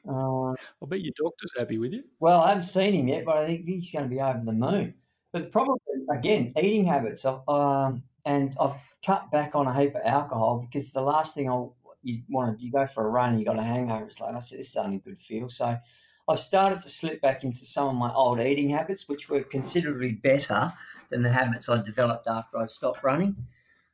[0.08, 2.04] Uh, I bet your doctor's happy with you.
[2.20, 4.52] Well, I haven't seen him yet, but I think he's going to be over the
[4.52, 4.96] moon.
[5.36, 5.76] But probably,
[6.10, 7.26] again, eating habits.
[7.26, 11.66] Um, and I've cut back on a heap of alcohol because the last thing I
[12.06, 14.06] you want to you go for a run and you got a hangover.
[14.06, 15.50] It's like I said, this is only good feel.
[15.50, 15.78] So
[16.28, 20.14] I've started to slip back into some of my old eating habits, which were considerably
[20.14, 20.72] better
[21.10, 23.36] than the habits I developed after I stopped running.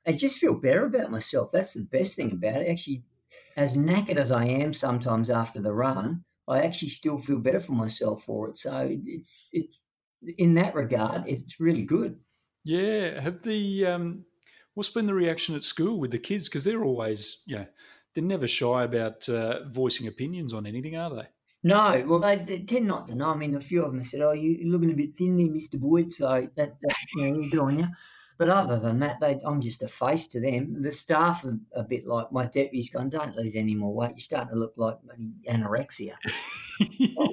[0.06, 1.52] I just feel better about myself.
[1.52, 2.70] That's the best thing about it.
[2.70, 3.04] Actually,
[3.56, 7.74] as knackered as I am sometimes after the run, I actually still feel better for
[7.74, 8.58] myself for it.
[8.58, 9.84] So it's it's
[10.38, 12.20] in that regard, it's really good.
[12.64, 13.20] Yeah.
[13.22, 14.26] Have the um,
[14.74, 16.48] what's been the reaction at school with the kids?
[16.48, 17.66] Because they're always, yeah,
[18.14, 21.28] they're never shy about uh, voicing opinions on anything, are they?
[21.64, 23.30] No, well, they, they, tend not to know.
[23.30, 25.78] I mean, a few of them said, "Oh, you're looking a bit thin there, Mister
[25.78, 27.86] Boyd." So that, that you know, on you.
[28.40, 30.82] But other than that, they, I'm just a face to them.
[30.82, 34.14] The staff are a bit like my deputy's gone, don't lose any more weight.
[34.16, 34.98] You're starting to look like
[35.48, 36.16] anorexia.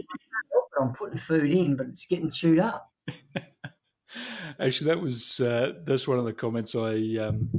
[0.81, 2.93] I'm putting food in, but it's getting chewed up.
[4.61, 7.51] Actually, that was uh, that's one of the comments I um,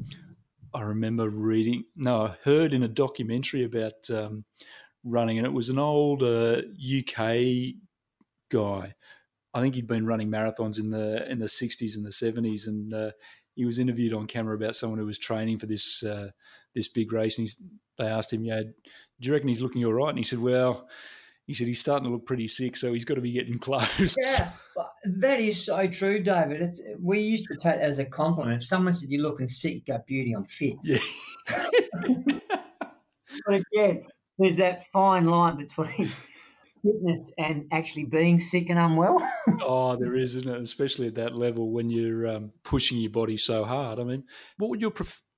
[0.73, 1.85] I remember reading.
[1.95, 4.45] No, I heard in a documentary about um,
[5.03, 7.75] running, and it was an old uh, UK
[8.51, 8.93] guy.
[9.53, 12.93] I think he'd been running marathons in the in the 60s and the 70s, and
[12.93, 13.11] uh,
[13.55, 16.29] he was interviewed on camera about someone who was training for this uh,
[16.75, 17.47] this big race, and
[17.97, 18.71] they asked him, "Yeah, do
[19.19, 20.87] you reckon he's looking all right?" And he said, "Well."
[21.49, 24.15] He said he's starting to look pretty sick, so he's got to be getting close.
[24.15, 24.51] Yeah,
[25.17, 26.61] that is so true, David.
[26.61, 28.57] It's, we used to take that as a compliment.
[28.57, 30.99] If someone said you're looking sick, you go, "Beauty, I'm fit." Yeah.
[33.47, 34.03] but again,
[34.37, 36.11] there's that fine line between
[36.83, 39.19] fitness and actually being sick and unwell.
[39.63, 40.61] oh, there is, isn't it?
[40.61, 43.97] Especially at that level when you're um, pushing your body so hard.
[43.97, 44.23] I mean,
[44.59, 44.93] what would your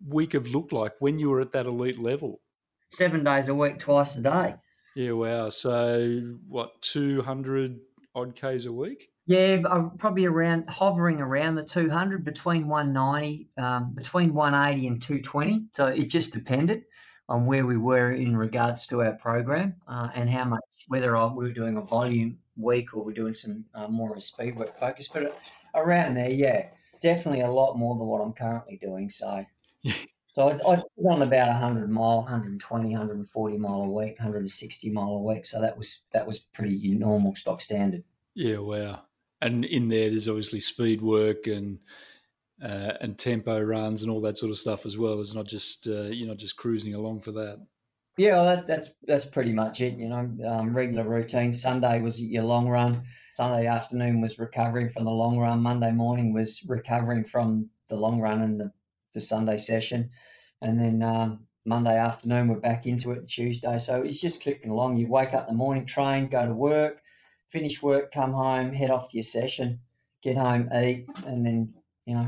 [0.06, 2.41] week have looked like when you were at that elite level?
[2.89, 4.56] Seven days a week, twice a day.
[4.96, 5.50] Yeah, wow.
[5.50, 7.80] So, what, 200
[8.16, 9.10] odd Ks a week?
[9.28, 9.62] Yeah,
[9.98, 15.68] probably around hovering around the 200 between 190, um, between 180 and 220.
[15.74, 16.84] So it just depended
[17.30, 21.46] on where we were in regards to our program uh, and how much, whether we
[21.46, 24.78] were doing a volume week or we're doing some uh, more of a speed work
[24.78, 25.08] focus.
[25.08, 25.32] But uh,
[25.76, 26.66] around there, yeah,
[27.02, 29.10] definitely a lot more than what I'm currently doing.
[29.10, 29.46] So,
[30.34, 35.22] so I'd, I'd on about 100 mile, 120, 140 mile a week, 160 mile a
[35.22, 35.46] week.
[35.46, 38.04] So that was that was pretty normal stock standard.
[38.34, 39.02] Yeah, wow.
[39.41, 41.80] And in there, there's obviously speed work and
[42.63, 45.20] uh, and tempo runs and all that sort of stuff as well.
[45.20, 47.60] It's not just uh, you're not just cruising along for that.
[48.17, 49.96] Yeah, well, that, that's that's pretty much it.
[49.96, 51.52] You know, um, regular routine.
[51.54, 53.04] Sunday was your long run.
[53.34, 55.62] Sunday afternoon was recovering from the long run.
[55.62, 58.72] Monday morning was recovering from the long run and the,
[59.13, 60.10] the Sunday session,
[60.62, 63.28] and then um, Monday afternoon we're back into it.
[63.28, 64.97] Tuesday, so it's just clicking along.
[64.97, 67.02] You wake up in the morning, train, go to work,
[67.50, 69.80] finish work, come home, head off to your session,
[70.21, 71.74] get home, eat, and then
[72.06, 72.28] you know,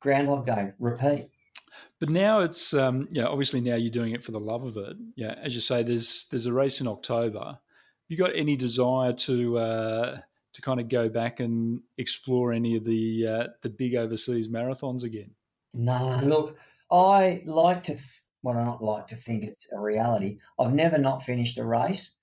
[0.00, 1.28] Groundhog Day, repeat.
[2.00, 4.96] But now it's um, yeah, obviously now you're doing it for the love of it.
[5.14, 7.58] Yeah, as you say, there's there's a race in October.
[8.08, 10.18] You got any desire to uh,
[10.52, 15.04] to kind of go back and explore any of the uh, the big overseas marathons
[15.04, 15.30] again?
[15.74, 16.58] No, look,
[16.90, 17.96] I like to.
[18.42, 20.38] Well, I not like to think it's a reality.
[20.58, 22.14] I've never not finished a race,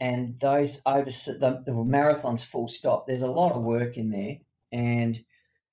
[0.00, 3.06] and those over the, the marathons, full stop.
[3.06, 4.38] There's a lot of work in there,
[4.72, 5.18] and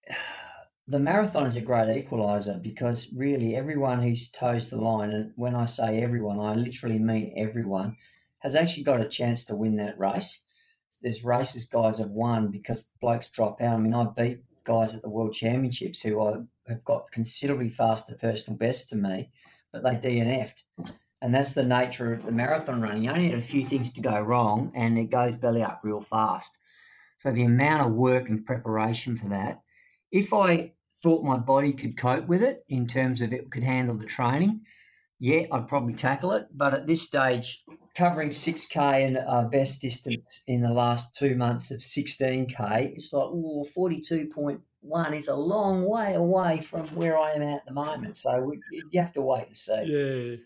[0.87, 5.55] the marathon is a great equaliser because really everyone who's toes the line, and when
[5.55, 7.97] I say everyone, I literally mean everyone,
[8.39, 10.45] has actually got a chance to win that race.
[11.01, 13.73] There's races guys have won because blokes drop out.
[13.73, 16.37] I mean, I beat guys at the World Championships who I
[16.67, 19.29] have got considerably faster personal bests to me,
[19.71, 20.63] but they DNF'd.
[21.21, 23.03] And that's the nature of the marathon running.
[23.03, 26.01] You only had a few things to go wrong, and it goes belly up real
[26.01, 26.57] fast.
[27.17, 29.61] So the amount of work and preparation for that,
[30.11, 33.95] if I thought my body could cope with it in terms of it could handle
[33.95, 34.61] the training,
[35.19, 36.47] yeah, I'd probably tackle it.
[36.53, 37.63] But at this stage,
[37.95, 43.29] covering 6K and uh, best distance in the last two months of 16K, it's like,
[43.31, 44.59] oh, 42.1
[45.13, 48.17] is a long way away from where I am at the moment.
[48.17, 48.59] So we,
[48.91, 49.83] you have to wait and see.
[49.85, 50.37] Yeah.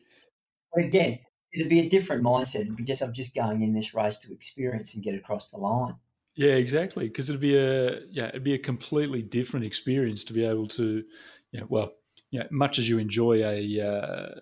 [0.74, 1.20] But again,
[1.54, 2.62] it'd be a different mindset.
[2.62, 5.58] It'd be just, I'm just going in this race to experience and get across the
[5.58, 5.96] line.
[6.36, 7.08] Yeah, exactly.
[7.08, 11.04] Because it'd be a yeah, it'd be a completely different experience to be able to,
[11.52, 11.92] yeah, well,
[12.32, 14.40] know, much as you enjoy a uh,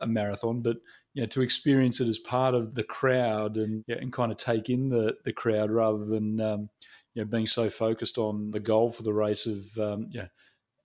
[0.00, 0.76] a marathon, but
[1.14, 4.38] you know, to experience it as part of the crowd and yeah, and kind of
[4.38, 6.68] take in the the crowd rather than um,
[7.14, 10.26] you know being so focused on the goal for the race of um, yeah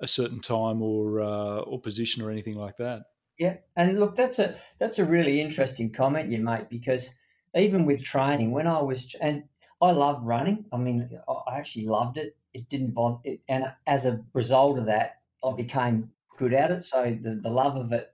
[0.02, 3.04] a certain time or uh, or position or anything like that.
[3.38, 7.16] Yeah, and look, that's a that's a really interesting comment you make because
[7.56, 9.44] even with training, when I was and
[9.82, 10.66] I love running.
[10.72, 12.36] I mean, I actually loved it.
[12.54, 16.84] It didn't bother, it, and as a result of that, I became good at it.
[16.84, 18.12] So the, the love of it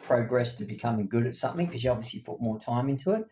[0.00, 3.24] progressed to becoming good at something because you obviously put more time into it.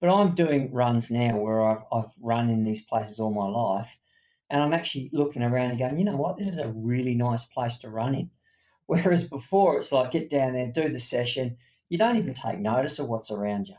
[0.00, 3.98] But I'm doing runs now where I've, I've run in these places all my life.
[4.48, 7.44] And I'm actually looking around and going, you know what, this is a really nice
[7.44, 8.30] place to run in.
[8.86, 11.56] Whereas before, it's like get down there, do the session.
[11.88, 13.76] You don't even take notice of what's around you.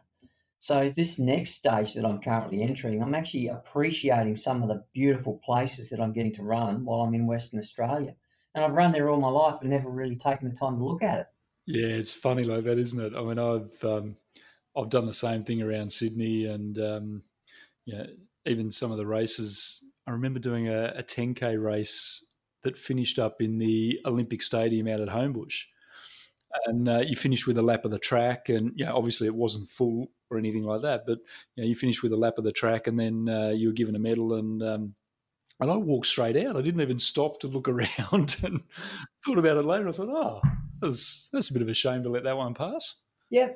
[0.57, 5.41] So, this next stage that I'm currently entering, I'm actually appreciating some of the beautiful
[5.43, 8.15] places that I'm getting to run while I'm in Western Australia
[8.53, 11.03] and I've run there all my life and never really taken the time to look
[11.03, 11.27] at it.
[11.65, 13.13] Yeah, it's funny like that, isn't it?
[13.15, 14.17] I mean, I've um,
[14.75, 17.23] I've done the same thing around Sydney, and um,
[17.85, 18.05] yeah,
[18.45, 19.83] even some of the races.
[20.07, 22.25] I remember doing a, a 10k race
[22.63, 25.63] that finished up in the Olympic Stadium out at Homebush,
[26.65, 29.69] and uh, you finished with a lap of the track, and yeah, obviously it wasn't
[29.69, 31.19] full or anything like that, but
[31.55, 33.73] you know, you finished with a lap of the track, and then uh, you were
[33.73, 34.95] given a medal, and um,
[35.61, 36.55] and I walked straight out.
[36.55, 38.61] I didn't even stop to look around and
[39.23, 39.87] thought about it later.
[39.87, 40.41] I thought, oh,
[40.81, 42.95] that's, that's a bit of a shame to let that one pass.
[43.29, 43.49] Yeah,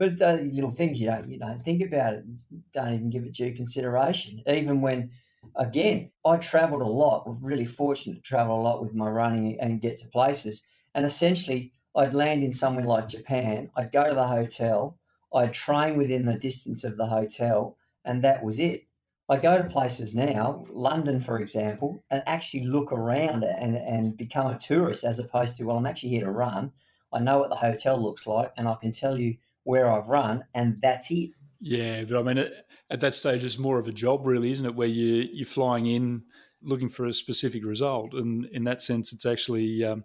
[0.00, 2.24] but uh, little things you don't you don't think about it,
[2.72, 4.42] don't even give it due consideration.
[4.46, 5.10] Even when,
[5.56, 7.28] again, I travelled a lot.
[7.28, 10.62] Was really fortunate to travel a lot with my running and get to places.
[10.94, 13.70] And essentially, I'd land in somewhere like Japan.
[13.76, 14.96] I'd go to the hotel.
[15.34, 18.86] I'd train within the distance of the hotel, and that was it.
[19.28, 24.46] I go to places now, London, for example, and actually look around and, and become
[24.46, 26.72] a tourist as opposed to, well, I'm actually here to run.
[27.12, 30.44] I know what the hotel looks like and I can tell you where I've run,
[30.54, 31.30] and that's it.
[31.60, 32.50] Yeah, but I mean,
[32.90, 34.74] at that stage, it's more of a job, really, isn't it?
[34.74, 36.22] Where you you're flying in,
[36.62, 40.04] looking for a specific result, and in that sense, it's actually um,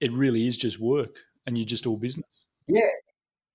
[0.00, 2.46] it really is just work, and you're just all business.
[2.68, 2.90] Yeah,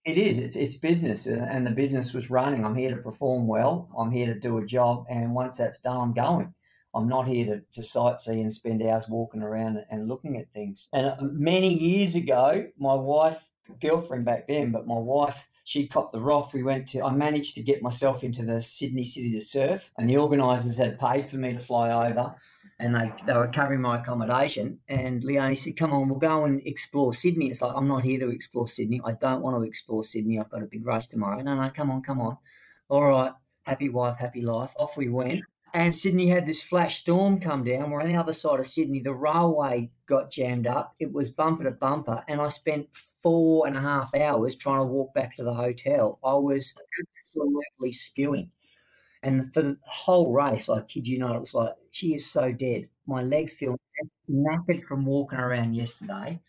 [0.05, 0.39] it is.
[0.39, 2.65] It's, it's business, and the business was running.
[2.65, 3.89] I'm here to perform well.
[3.97, 6.53] I'm here to do a job, and once that's done, I'm going.
[6.95, 10.87] I'm not here to, to sightsee and spend hours walking around and looking at things.
[10.93, 13.43] And uh, many years ago, my wife,
[13.81, 16.53] girlfriend back then, but my wife, she copped the wrath.
[16.53, 20.07] We went to, I managed to get myself into the Sydney City to surf, and
[20.07, 22.35] the organisers had paid for me to fly over
[22.79, 24.79] and they, they were covering my accommodation.
[24.89, 27.49] And Leonie said, Come on, we'll go and explore Sydney.
[27.49, 29.01] It's like, I'm not here to explore Sydney.
[29.05, 30.39] I don't want to explore Sydney.
[30.39, 31.41] I've got a big race tomorrow.
[31.41, 32.37] No, no, come on, come on.
[32.89, 33.31] All right,
[33.63, 34.73] happy wife, happy life.
[34.77, 35.41] Off we went.
[35.75, 37.91] And Sydney had this flash storm come down.
[37.91, 39.01] We're on the other side of Sydney.
[39.01, 40.95] The railway got jammed up.
[41.01, 42.23] It was bumper to bumper.
[42.29, 46.17] And I spent four and a half hours trying to walk back to the hotel.
[46.23, 46.73] I was
[47.19, 48.51] absolutely spewing.
[49.21, 52.53] And for the whole race, I kid you not, it was like, she is so
[52.53, 52.87] dead.
[53.05, 53.75] My legs feel
[54.31, 56.39] knackered from walking around yesterday.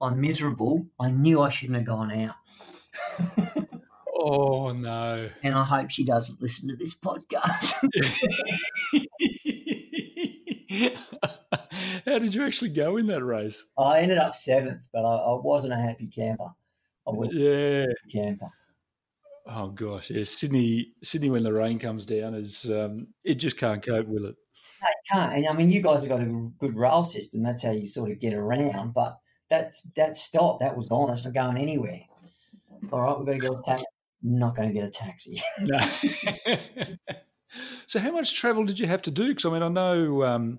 [0.00, 0.86] I'm miserable.
[1.00, 3.66] I knew I shouldn't have gone out.
[4.30, 5.28] oh, no.
[5.42, 7.74] And I hope she doesn't listen to this podcast.
[12.06, 13.72] How did you actually go in that race?
[13.78, 16.50] I ended up seventh, but I, I wasn't a happy camper.
[17.06, 17.86] I was yeah.
[18.12, 18.50] camper.
[19.46, 20.24] Oh gosh, yeah.
[20.24, 24.34] Sydney, Sydney, when the rain comes down, is um, it just can't cope with it.
[24.82, 25.32] No, it can't.
[25.34, 27.42] And I mean, you guys have got a good rail system.
[27.42, 28.92] That's how you sort of get around.
[28.92, 30.60] But that's that stopped.
[30.60, 31.10] That was gone.
[31.10, 32.00] It's not going anywhere.
[32.92, 33.84] All right, we're going to go a taxi.
[34.22, 35.40] Not going to get a taxi.
[35.60, 35.78] no.
[37.86, 39.28] so, how much travel did you have to do?
[39.28, 40.58] Because I mean, I know, um,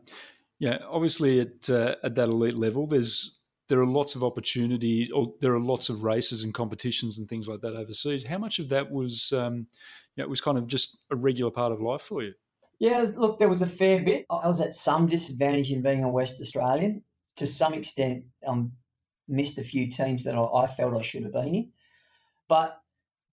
[0.60, 5.34] yeah, obviously at uh, at that elite level, there's there are lots of opportunities, or
[5.42, 8.26] there are lots of races and competitions and things like that overseas.
[8.26, 9.68] How much of that was, um,
[10.16, 12.34] you know, it was kind of just a regular part of life for you?
[12.80, 14.26] Yeah, look, there was a fair bit.
[14.30, 17.04] I was at some disadvantage in being a West Australian.
[17.38, 18.72] to some extent, um,
[19.28, 21.72] missed a few teams that I, I felt I should have been in.
[22.48, 22.80] But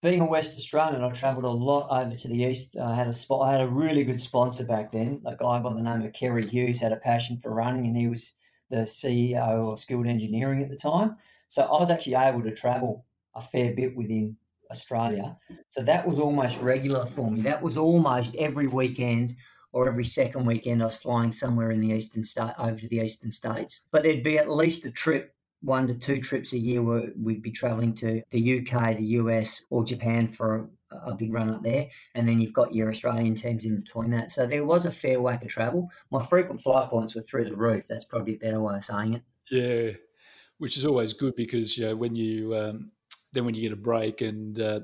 [0.04, 2.76] being a West Australian, I travelled a lot over to the east.
[2.76, 3.48] I had a spot.
[3.48, 5.22] I had a really good sponsor back then.
[5.24, 8.06] A guy by the name of Kerry Hughes had a passion for running, and he
[8.06, 8.34] was
[8.68, 11.16] the CEO of Skilled Engineering at the time.
[11.48, 14.36] So I was actually able to travel a fair bit within
[14.70, 15.38] Australia.
[15.68, 17.40] So that was almost regular for me.
[17.40, 19.36] That was almost every weekend
[19.72, 23.00] or every second weekend I was flying somewhere in the eastern state over to the
[23.00, 23.86] eastern states.
[23.90, 25.33] But there'd be at least a trip
[25.64, 29.64] one to two trips a year where we'd be traveling to the UK, the US,
[29.70, 31.88] or Japan for a, big run up there.
[32.14, 34.30] And then you've got your Australian teams in between that.
[34.30, 35.90] So there was a fair whack of travel.
[36.10, 37.86] My frequent flight points were through the roof.
[37.88, 39.22] That's probably a better way of saying it.
[39.50, 39.96] Yeah,
[40.58, 42.90] which is always good because you know when you um,
[43.32, 44.80] then when you get a break and uh,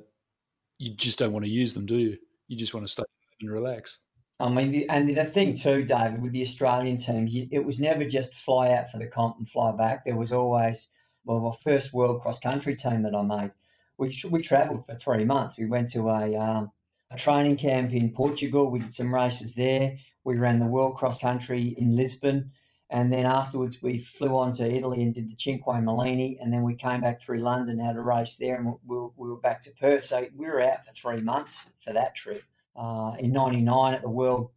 [0.79, 2.19] you just don't want to use them, do you?
[2.49, 3.05] You just want to stay
[3.41, 4.01] and relax.
[4.41, 8.05] I mean, the, and the thing too, David, with the Australian teams, it was never
[8.05, 10.05] just fly out for the comp and fly back.
[10.05, 10.89] There was always,
[11.25, 13.51] well, my first world cross country team that I made,
[13.99, 15.59] we, we travelled for three months.
[15.59, 16.71] We went to a, um,
[17.11, 18.71] a training camp in Portugal.
[18.71, 19.97] We did some races there.
[20.25, 22.53] We ran the world cross country in Lisbon.
[22.89, 26.39] And then afterwards, we flew on to Italy and did the Cinque Mulini.
[26.41, 29.37] And then we came back through London, had a race there, and we, we were
[29.37, 30.05] back to Perth.
[30.05, 32.43] So we were out for three months for that trip
[32.77, 34.51] uh, in 99 at the World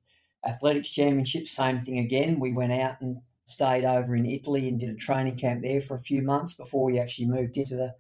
[0.46, 2.40] Athletics Championship, same thing again.
[2.40, 5.96] We went out and stayed over in Italy and did a training camp there for
[5.96, 7.94] a few months before we actually moved into the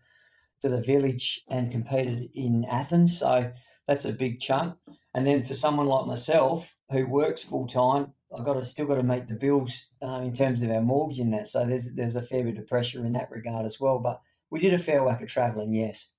[0.61, 3.19] to the village and competed in Athens.
[3.19, 3.51] So
[3.85, 4.75] that's a big chunk.
[5.13, 8.95] And then for someone like myself who works full time, I've got to still got
[8.95, 11.47] to meet the bills uh, in terms of our mortgage and that.
[11.47, 13.99] So there's there's a fair bit of pressure in that regard as well.
[13.99, 16.11] But we did a fair whack of travelling, yes.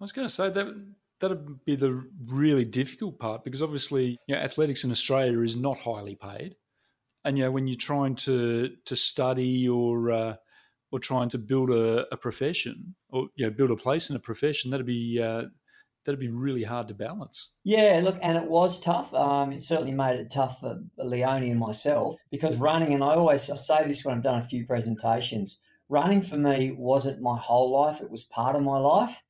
[0.00, 0.66] I was going to say that
[1.20, 5.78] that'd be the really difficult part because obviously you know, athletics in Australia is not
[5.78, 6.56] highly paid,
[7.24, 10.36] and you know when you're trying to to study or uh,
[10.90, 14.20] or trying to build a, a, profession or you know build a place in a
[14.20, 15.44] profession, that'd be uh,
[16.04, 17.54] that'd be really hard to balance.
[17.64, 19.12] Yeah, look, and it was tough.
[19.14, 23.48] Um, it certainly made it tough for Leone and myself because running, and I always
[23.50, 25.58] I say this when I've done a few presentations.
[25.88, 29.22] Running for me wasn't my whole life; it was part of my life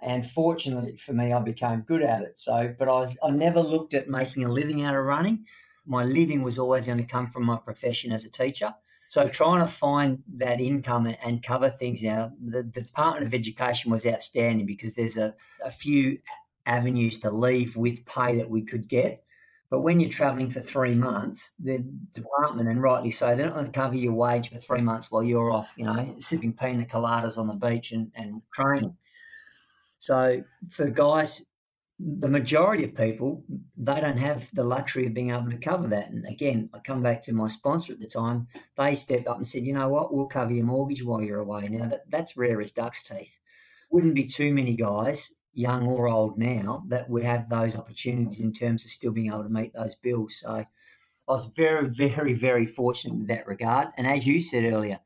[0.00, 2.38] and fortunately for me, I became good at it.
[2.38, 5.46] So, but I, was, I never looked at making a living out of running.
[5.86, 8.74] My living was always going to come from my profession as a teacher.
[9.08, 13.90] So, trying to find that income and cover things now, the, the Department of Education
[13.90, 16.18] was outstanding because there's a, a few
[16.66, 19.22] avenues to leave with pay that we could get.
[19.70, 21.78] But when you're travelling for three months, the
[22.12, 25.24] department, and rightly so, they're not going to cover your wage for three months while
[25.24, 28.96] you're off, you know, sipping pina coladas on the beach and, and training.
[29.98, 31.44] So for guys,
[31.98, 33.42] the majority of people,
[33.76, 36.10] they don't have the luxury of being able to cover that.
[36.10, 38.48] And again, I come back to my sponsor at the time.
[38.76, 41.68] They stepped up and said, you know what, we'll cover your mortgage while you're away.
[41.68, 43.38] Now, that, that's rare as duck's teeth.
[43.90, 48.52] Wouldn't be too many guys, young or old now, that would have those opportunities in
[48.52, 50.40] terms of still being able to meet those bills.
[50.40, 50.66] So I
[51.26, 53.88] was very, very, very fortunate in that regard.
[53.96, 55.00] And as you said earlier,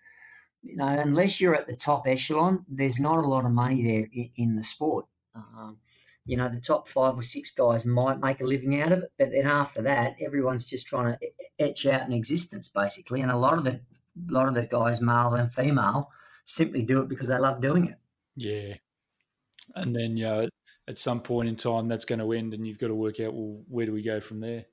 [0.63, 4.09] you know, unless you're at the top echelon, there's not a lot of money there
[4.13, 5.07] in, in the sport.
[5.35, 5.79] Um,
[6.27, 9.13] you know, the top five or six guys might make a living out of it,
[9.19, 11.19] but then after that, everyone's just trying to
[11.59, 13.21] etch out an existence, basically.
[13.23, 16.11] And a lot of the, a lot of the guys, male and female,
[16.45, 17.97] simply do it because they love doing it.
[18.37, 18.75] Yeah,
[19.75, 20.49] and then you know,
[20.89, 23.35] at some point in time, that's going to end, and you've got to work out
[23.35, 24.67] well, where do we go from there?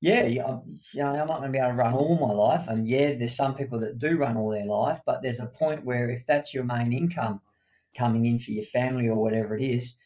[0.00, 2.68] Yeah, um, you know, I'm not going to be able to run all my life.
[2.68, 5.84] And yeah, there's some people that do run all their life, but there's a point
[5.84, 7.40] where if that's your main income
[7.96, 9.96] coming in for your family or whatever it is,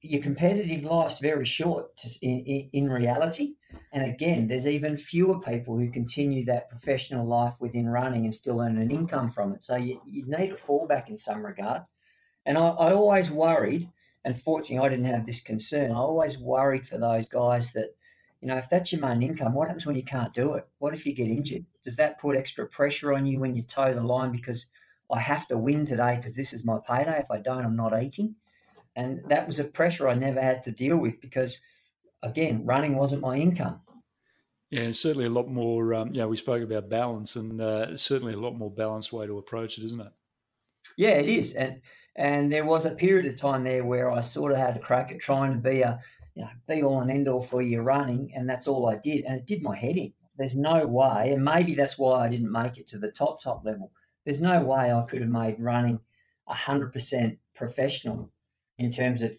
[0.00, 3.54] your competitive life's very short to, in, in reality.
[3.90, 8.60] And again, there's even fewer people who continue that professional life within running and still
[8.60, 9.64] earn an income from it.
[9.64, 11.82] So you, you need a fallback in some regard.
[12.46, 13.88] And I, I always worried,
[14.24, 15.90] and fortunately, I didn't have this concern.
[15.90, 17.96] I always worried for those guys that
[18.44, 20.68] you know, if that's your main income, what happens when you can't do it?
[20.76, 21.64] What if you get injured?
[21.82, 24.66] Does that put extra pressure on you when you toe the line because
[25.10, 27.18] I have to win today because this is my payday?
[27.18, 28.34] If I don't, I'm not eating.
[28.96, 31.60] And that was a pressure I never had to deal with because,
[32.22, 33.80] again, running wasn't my income.
[34.68, 35.94] Yeah, certainly a lot more.
[35.94, 39.38] Um, yeah, we spoke about balance, and uh, certainly a lot more balanced way to
[39.38, 40.12] approach it, isn't it?
[40.98, 41.80] Yeah, it is, and
[42.16, 45.12] and there was a period of time there where I sort of had a crack
[45.12, 46.00] at trying to be a
[46.34, 49.24] you know, be all and end all for your running, and that's all I did,
[49.24, 50.12] and it did my head in.
[50.36, 53.64] There's no way, and maybe that's why I didn't make it to the top top
[53.64, 53.92] level.
[54.24, 56.00] There's no way I could have made running
[56.46, 58.30] hundred percent professional
[58.78, 59.38] in terms of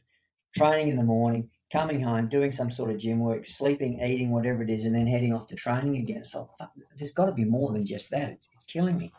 [0.55, 4.63] training in the morning, coming home, doing some sort of gym work, sleeping, eating, whatever
[4.63, 6.23] it is, and then heading off to training again.
[6.23, 6.67] So uh,
[6.97, 8.29] there's got to be more than just that.
[8.29, 9.11] It's, it's killing me.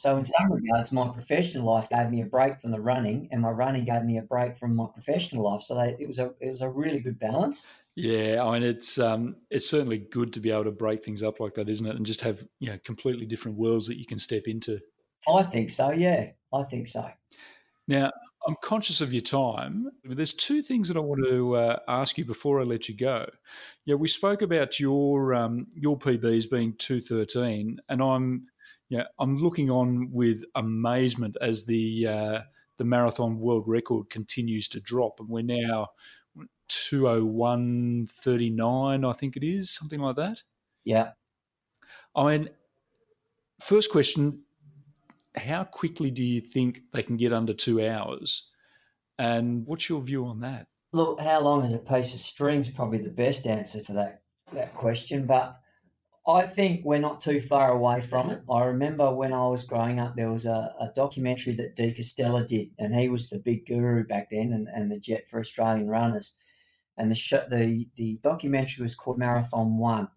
[0.00, 3.42] So in some regards, my professional life gave me a break from the running, and
[3.42, 5.60] my running gave me a break from my professional life.
[5.60, 7.66] So they, it was a it was a really good balance.
[7.96, 11.38] Yeah, I mean it's um, it's certainly good to be able to break things up
[11.38, 11.96] like that, isn't it?
[11.96, 14.80] And just have you know completely different worlds that you can step into.
[15.28, 15.90] I think so.
[15.90, 17.06] Yeah, I think so.
[17.86, 18.10] Now
[18.48, 19.90] I'm conscious of your time.
[20.02, 23.28] There's two things that I want to uh, ask you before I let you go.
[23.84, 28.46] Yeah, we spoke about your um, your PBs being two thirteen, and I'm
[28.90, 32.40] yeah I'm looking on with amazement as the uh,
[32.76, 35.88] the marathon world record continues to drop, and we're now
[36.68, 40.42] 201.39, I think it is, something like that.
[40.84, 41.10] Yeah.
[42.14, 42.50] I mean,
[43.60, 44.42] first question
[45.36, 48.50] how quickly do you think they can get under two hours?
[49.18, 50.66] And what's your view on that?
[50.92, 54.22] Look, how long is a piece of string is probably the best answer for that,
[54.52, 55.26] that question.
[55.26, 55.59] But
[56.30, 58.42] I think we're not too far away from it.
[58.50, 62.46] I remember when I was growing up, there was a, a documentary that De Castella
[62.46, 65.88] did, and he was the big guru back then and, and the jet for Australian
[65.88, 66.36] runners
[67.00, 70.08] and the sh- the the documentary was called Marathon One,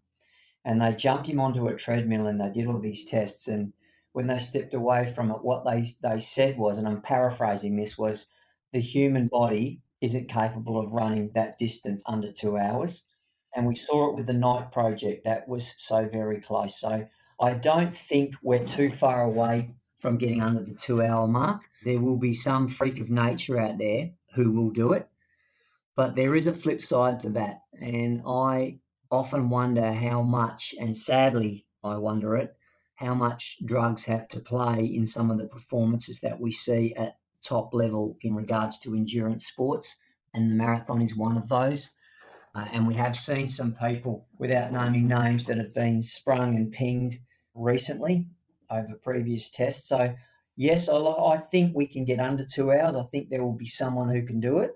[0.66, 3.48] and they jumped him onto a treadmill and they did all these tests.
[3.48, 3.74] And
[4.12, 7.98] when they stepped away from it, what they they said was, and I'm paraphrasing this,
[7.98, 8.28] was
[8.74, 13.06] the human body isn't capable of running that distance under two hours.
[13.56, 16.80] And we saw it with the Nike Project that was so very close.
[16.80, 17.06] So
[17.40, 21.62] I don't think we're too far away from getting under the two hour mark.
[21.84, 25.08] There will be some freak of nature out there who will do it.
[25.96, 27.62] But there is a flip side to that.
[27.80, 28.80] And I
[29.12, 32.56] often wonder how much, and sadly, I wonder it,
[32.96, 37.18] how much drugs have to play in some of the performances that we see at
[37.42, 39.98] top level in regards to endurance sports.
[40.34, 41.92] And the marathon is one of those.
[42.56, 46.72] Uh, and we have seen some people, without naming names, that have been sprung and
[46.72, 47.20] pinged
[47.56, 48.28] recently
[48.70, 49.88] over previous tests.
[49.88, 50.14] So,
[50.56, 52.96] yes, I, think we can get under two hours.
[52.96, 54.72] I think there will be someone who can do it.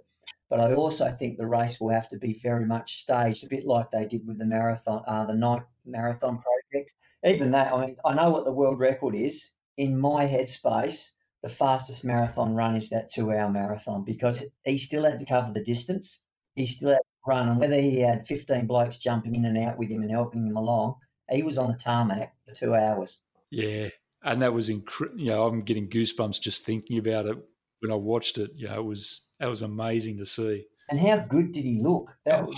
[0.49, 3.65] But I also think the race will have to be very much staged, a bit
[3.65, 6.93] like they did with the marathon, uh, the Nike marathon project.
[7.25, 9.51] Even that, I mean, I know what the world record is.
[9.75, 11.11] In my headspace,
[11.43, 15.63] the fastest marathon run is that two-hour marathon because he still had to cover the
[15.63, 16.21] distance.
[16.55, 19.89] He still had run, and whether he had 15 blokes jumping in and out with
[19.89, 20.95] him and helping him along,
[21.30, 23.20] he was on the tarmac for two hours.
[23.49, 23.89] Yeah,
[24.24, 25.20] and that was incredible.
[25.20, 27.38] You know, I'm getting goosebumps just thinking about it
[27.80, 28.51] when I watched it.
[28.55, 30.65] Yeah, it was that was amazing to see.
[30.89, 32.15] And how good did he look?
[32.26, 32.57] That, that was,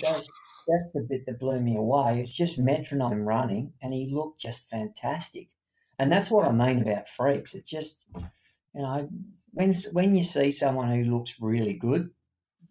[0.67, 2.19] that's the bit that blew me away.
[2.21, 5.49] It's just metronome running, and he looked just fantastic.
[5.97, 7.53] And that's what I mean about freaks.
[7.53, 9.09] It's just, you know,
[9.51, 12.11] when when you see someone who looks really good,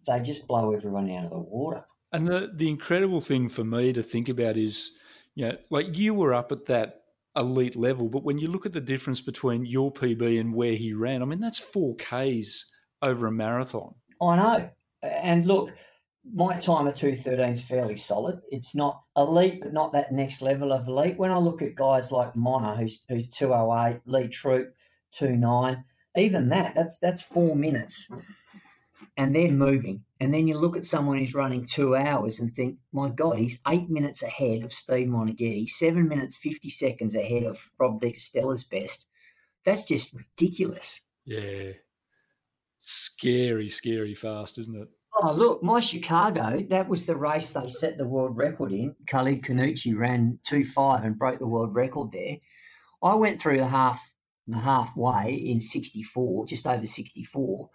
[0.07, 1.85] they just blow everyone out of the water.
[2.11, 4.97] And the the incredible thing for me to think about is,
[5.35, 7.03] you know, like you were up at that
[7.35, 10.93] elite level, but when you look at the difference between your PB and where he
[10.93, 13.95] ran, I mean, that's four Ks over a marathon.
[14.21, 14.69] I know.
[15.01, 15.71] And look,
[16.33, 18.41] my time at 213 is fairly solid.
[18.51, 21.17] It's not elite, but not that next level of elite.
[21.17, 24.73] When I look at guys like Mona, who's, who's 208, Lee Troop,
[25.17, 25.83] 29,
[26.17, 28.09] even that, that's that's four minutes.
[29.19, 30.03] And they're moving.
[30.19, 33.59] And then you look at someone who's running two hours and think, my God, he's
[33.67, 38.63] eight minutes ahead of Steve Moneghetti, seven minutes, 50 seconds ahead of Rob De Castella's
[38.63, 39.07] best.
[39.63, 41.01] That's just ridiculous.
[41.25, 41.73] Yeah
[42.79, 44.87] scary, scary fast, isn't it?
[45.21, 48.95] Oh, look, my Chicago, that was the race they set the world record in.
[49.07, 52.37] Khalid Khannouchi ran 2.5 and broke the world record there.
[53.03, 54.13] I went through the half
[54.47, 57.69] the halfway in 64, just over 64.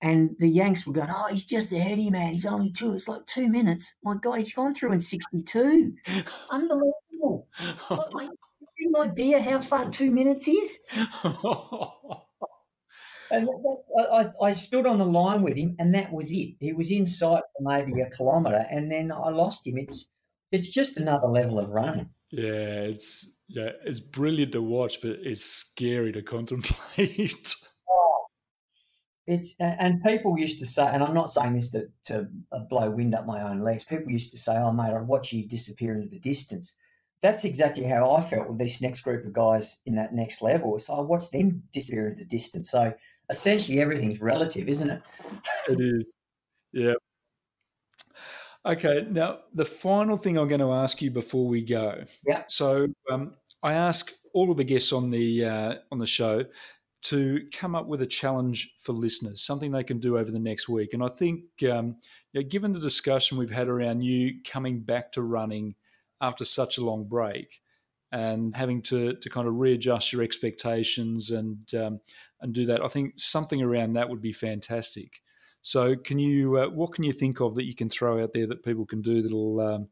[0.00, 2.32] And the Yanks were going, oh, he's just ahead of you, man.
[2.32, 2.94] He's only two.
[2.94, 3.94] It's like two minutes.
[4.04, 5.94] My God, he's gone through in 62.
[6.50, 7.48] Unbelievable.
[8.12, 8.28] like,
[8.78, 10.78] you have no idea how far two minutes is?
[13.30, 13.48] And
[14.10, 16.54] I, I, stood on the line with him, and that was it.
[16.60, 19.76] He was in sight for maybe a kilometre, and then I lost him.
[19.76, 20.08] It's
[20.50, 22.08] it's just another level of running.
[22.30, 27.54] Yeah, it's yeah, it's brilliant to watch, but it's scary to contemplate.
[29.28, 32.90] It's and people used to say, and I'm not saying this to to uh, blow
[32.90, 33.84] wind up my own legs.
[33.84, 36.74] People used to say, "Oh, mate, I'd watch you disappear into the distance."
[37.20, 40.78] That's exactly how I felt with this next group of guys in that next level.
[40.78, 42.70] So I watched them disappear into the distance.
[42.70, 42.94] So
[43.28, 45.02] essentially everything's relative, isn't it?
[45.68, 46.12] It is.
[46.72, 46.94] Yeah.
[48.64, 49.04] Okay.
[49.10, 52.04] Now, the final thing I'm going to ask you before we go.
[52.24, 52.44] Yeah.
[52.46, 56.44] So um, I ask all of the guests on the uh, on the show
[57.00, 60.68] to come up with a challenge for listeners, something they can do over the next
[60.68, 60.92] week.
[60.92, 61.96] And I think, um,
[62.32, 65.74] you know, given the discussion we've had around you coming back to running
[66.20, 67.60] after such a long break,
[68.10, 72.00] and having to to kind of readjust your expectations and um,
[72.40, 72.82] and do that.
[72.82, 75.22] I think something around that would be fantastic.
[75.60, 78.46] So, can you uh, what can you think of that you can throw out there
[78.46, 79.88] that people can do that'll um,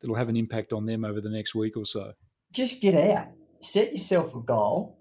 [0.00, 2.12] that'll have an impact on them over the next week or so?
[2.52, 3.28] Just get out,
[3.60, 4.98] set yourself a goal,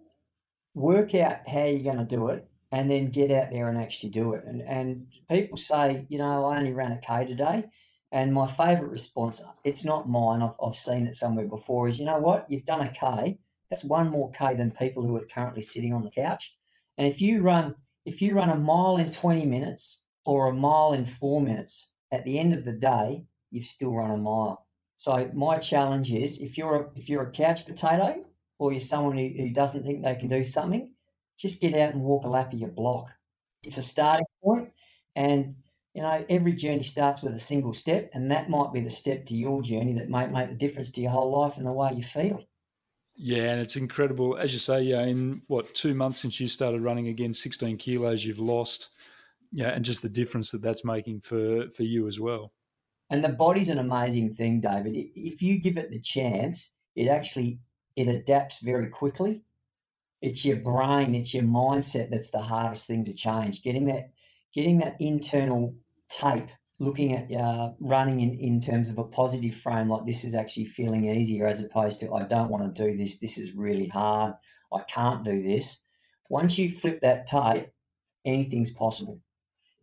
[0.75, 4.11] work out how you're going to do it, and then get out there and actually
[4.11, 4.43] do it.
[4.45, 7.65] And and people say, you know, I only ran a K today.
[8.11, 12.05] And my favourite response, it's not mine, I've, I've seen it somewhere before, is you
[12.05, 12.45] know what?
[12.49, 13.39] You've done a K.
[13.69, 16.55] That's one more K than people who are currently sitting on the couch.
[16.97, 20.93] And if you run if you run a mile in 20 minutes or a mile
[20.93, 24.67] in four minutes, at the end of the day, you've still run a mile.
[24.97, 28.23] So my challenge is if you're a, if you're a couch potato
[28.57, 30.91] or you're someone who, who doesn't think they can do something,
[31.37, 33.11] just get out and walk a lap of your block.
[33.63, 34.69] It's a starting point,
[35.15, 35.55] and
[35.93, 39.25] you know every journey starts with a single step, and that might be the step
[39.25, 41.91] to your journey that might make the difference to your whole life and the way
[41.95, 42.43] you feel.
[43.17, 44.83] Yeah, and it's incredible, as you say.
[44.83, 48.89] Yeah, in what two months since you started running again, sixteen kilos you've lost.
[49.51, 52.53] Yeah, and just the difference that that's making for for you as well.
[53.09, 54.95] And the body's an amazing thing, David.
[55.15, 57.59] If you give it the chance, it actually
[57.95, 59.43] it adapts very quickly.
[60.21, 63.61] It's your brain, it's your mindset that's the hardest thing to change.
[63.61, 64.11] Getting that
[64.53, 65.75] getting that internal
[66.09, 70.35] tape looking at uh, running in, in terms of a positive frame like this is
[70.35, 73.87] actually feeling easier as opposed to I don't want to do this, this is really
[73.87, 74.33] hard,
[74.73, 75.81] I can't do this.
[76.29, 77.67] Once you flip that tape,
[78.25, 79.21] anything's possible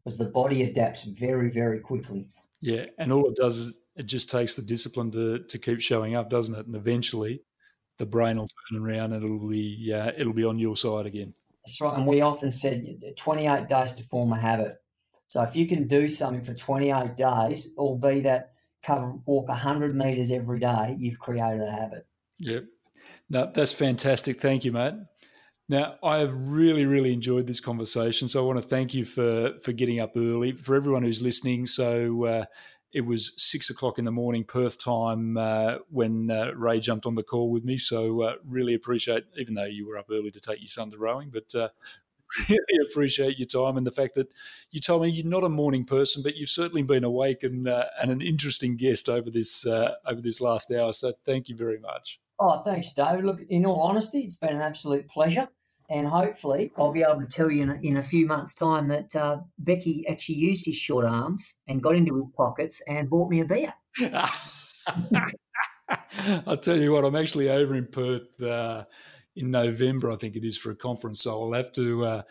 [0.05, 2.29] because the body adapts very, very quickly.
[2.61, 6.15] Yeah, and all it does is it just takes the discipline to, to keep showing
[6.15, 6.67] up, doesn't it?
[6.67, 7.43] And eventually
[7.99, 11.35] the brain will turn around and it'll be, uh, it'll be on your side again.
[11.65, 11.97] That's right.
[11.97, 12.85] And we often said
[13.17, 14.79] 28 days to form a habit.
[15.29, 20.31] So if you can do something for 28 days, albeit that cover walk 100 meters
[20.31, 22.07] every day, you've created a habit.
[22.39, 22.65] Yep.
[23.31, 24.41] No, that's fantastic.
[24.41, 24.95] Thank you, mate.
[25.69, 28.29] Now, I have really, really enjoyed this conversation.
[28.29, 30.53] So I want to thank you for for getting up early.
[30.53, 32.45] For everyone who's listening, so uh,
[32.93, 37.15] it was six o'clock in the morning Perth time uh, when uh, Ray jumped on
[37.15, 37.77] the call with me.
[37.77, 40.99] So uh, really appreciate, even though you were up early to take your son to
[40.99, 41.69] rowing, but uh,
[42.49, 44.29] really appreciate your time and the fact that
[44.71, 47.87] you told me you're not a morning person, but you've certainly been awake and uh,
[48.01, 50.93] and an interesting guest over this uh, over this last hour.
[50.93, 52.21] So thank you very much.
[52.39, 53.25] Oh, thanks, David.
[53.25, 55.49] Look, in all honesty, it's been an absolute pleasure.
[55.93, 58.89] And hopefully, I'll be able to tell you in a, in a few months' time
[58.89, 63.31] that uh, Becky actually used his short arms and got into his pockets and bought
[63.31, 63.75] me a beer.
[66.47, 68.85] I'll tell you what, I'm actually over in Perth uh,
[69.37, 71.21] in November, I think it is, for a conference.
[71.21, 72.23] So I'll have to, uh,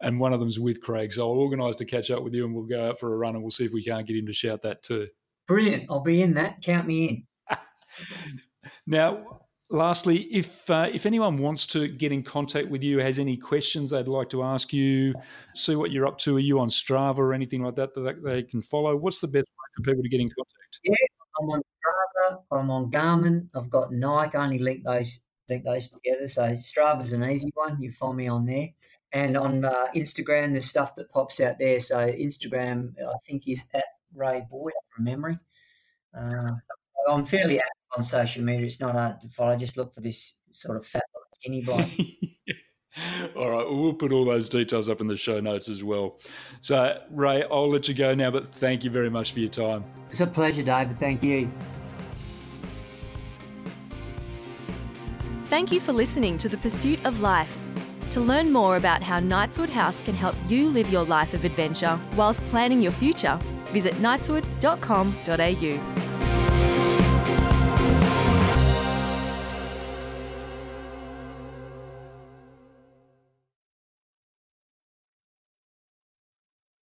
[0.00, 1.12] and one of them's with Craig.
[1.12, 3.34] So I'll organise to catch up with you and we'll go out for a run
[3.34, 5.08] and we'll see if we can't get him to shout that too.
[5.46, 5.84] Brilliant.
[5.88, 6.62] I'll be in that.
[6.62, 7.58] Count me in.
[8.86, 13.36] now, lastly, if uh, if anyone wants to get in contact with you, has any
[13.36, 15.14] questions they'd like to ask you,
[15.54, 18.42] see what you're up to, are you on Strava or anything like that that they
[18.42, 18.96] can follow?
[18.96, 20.78] What's the best way for people to get in contact?
[20.84, 20.94] Yeah,
[21.40, 22.40] I'm on Strava.
[22.50, 23.48] I'm on Garmin.
[23.54, 24.36] I've got Nike.
[24.36, 26.28] I only link those link those together.
[26.28, 27.80] So Strava's an easy one.
[27.80, 28.68] You find me on there.
[29.12, 31.80] And on uh, Instagram, there's stuff that pops out there.
[31.80, 33.84] So Instagram, I think, is at
[34.14, 35.38] Ray Boyd from memory.
[36.16, 36.52] Uh,
[37.08, 38.66] I'm fairly active on social media.
[38.66, 39.56] It's not hard to follow.
[39.56, 41.02] Just look for this sort of fat
[41.44, 41.86] skinny bloke.
[43.36, 46.18] all right, well, we'll put all those details up in the show notes as well.
[46.60, 49.84] So, Ray, I'll let you go now, but thank you very much for your time.
[50.10, 50.98] It's a pleasure, David.
[50.98, 51.50] Thank you.
[55.48, 57.54] Thank you for listening to The Pursuit of Life.
[58.10, 61.98] To learn more about how Knightswood House can help you live your life of adventure
[62.16, 63.38] whilst planning your future,
[63.72, 66.03] visit knightswood.com.au.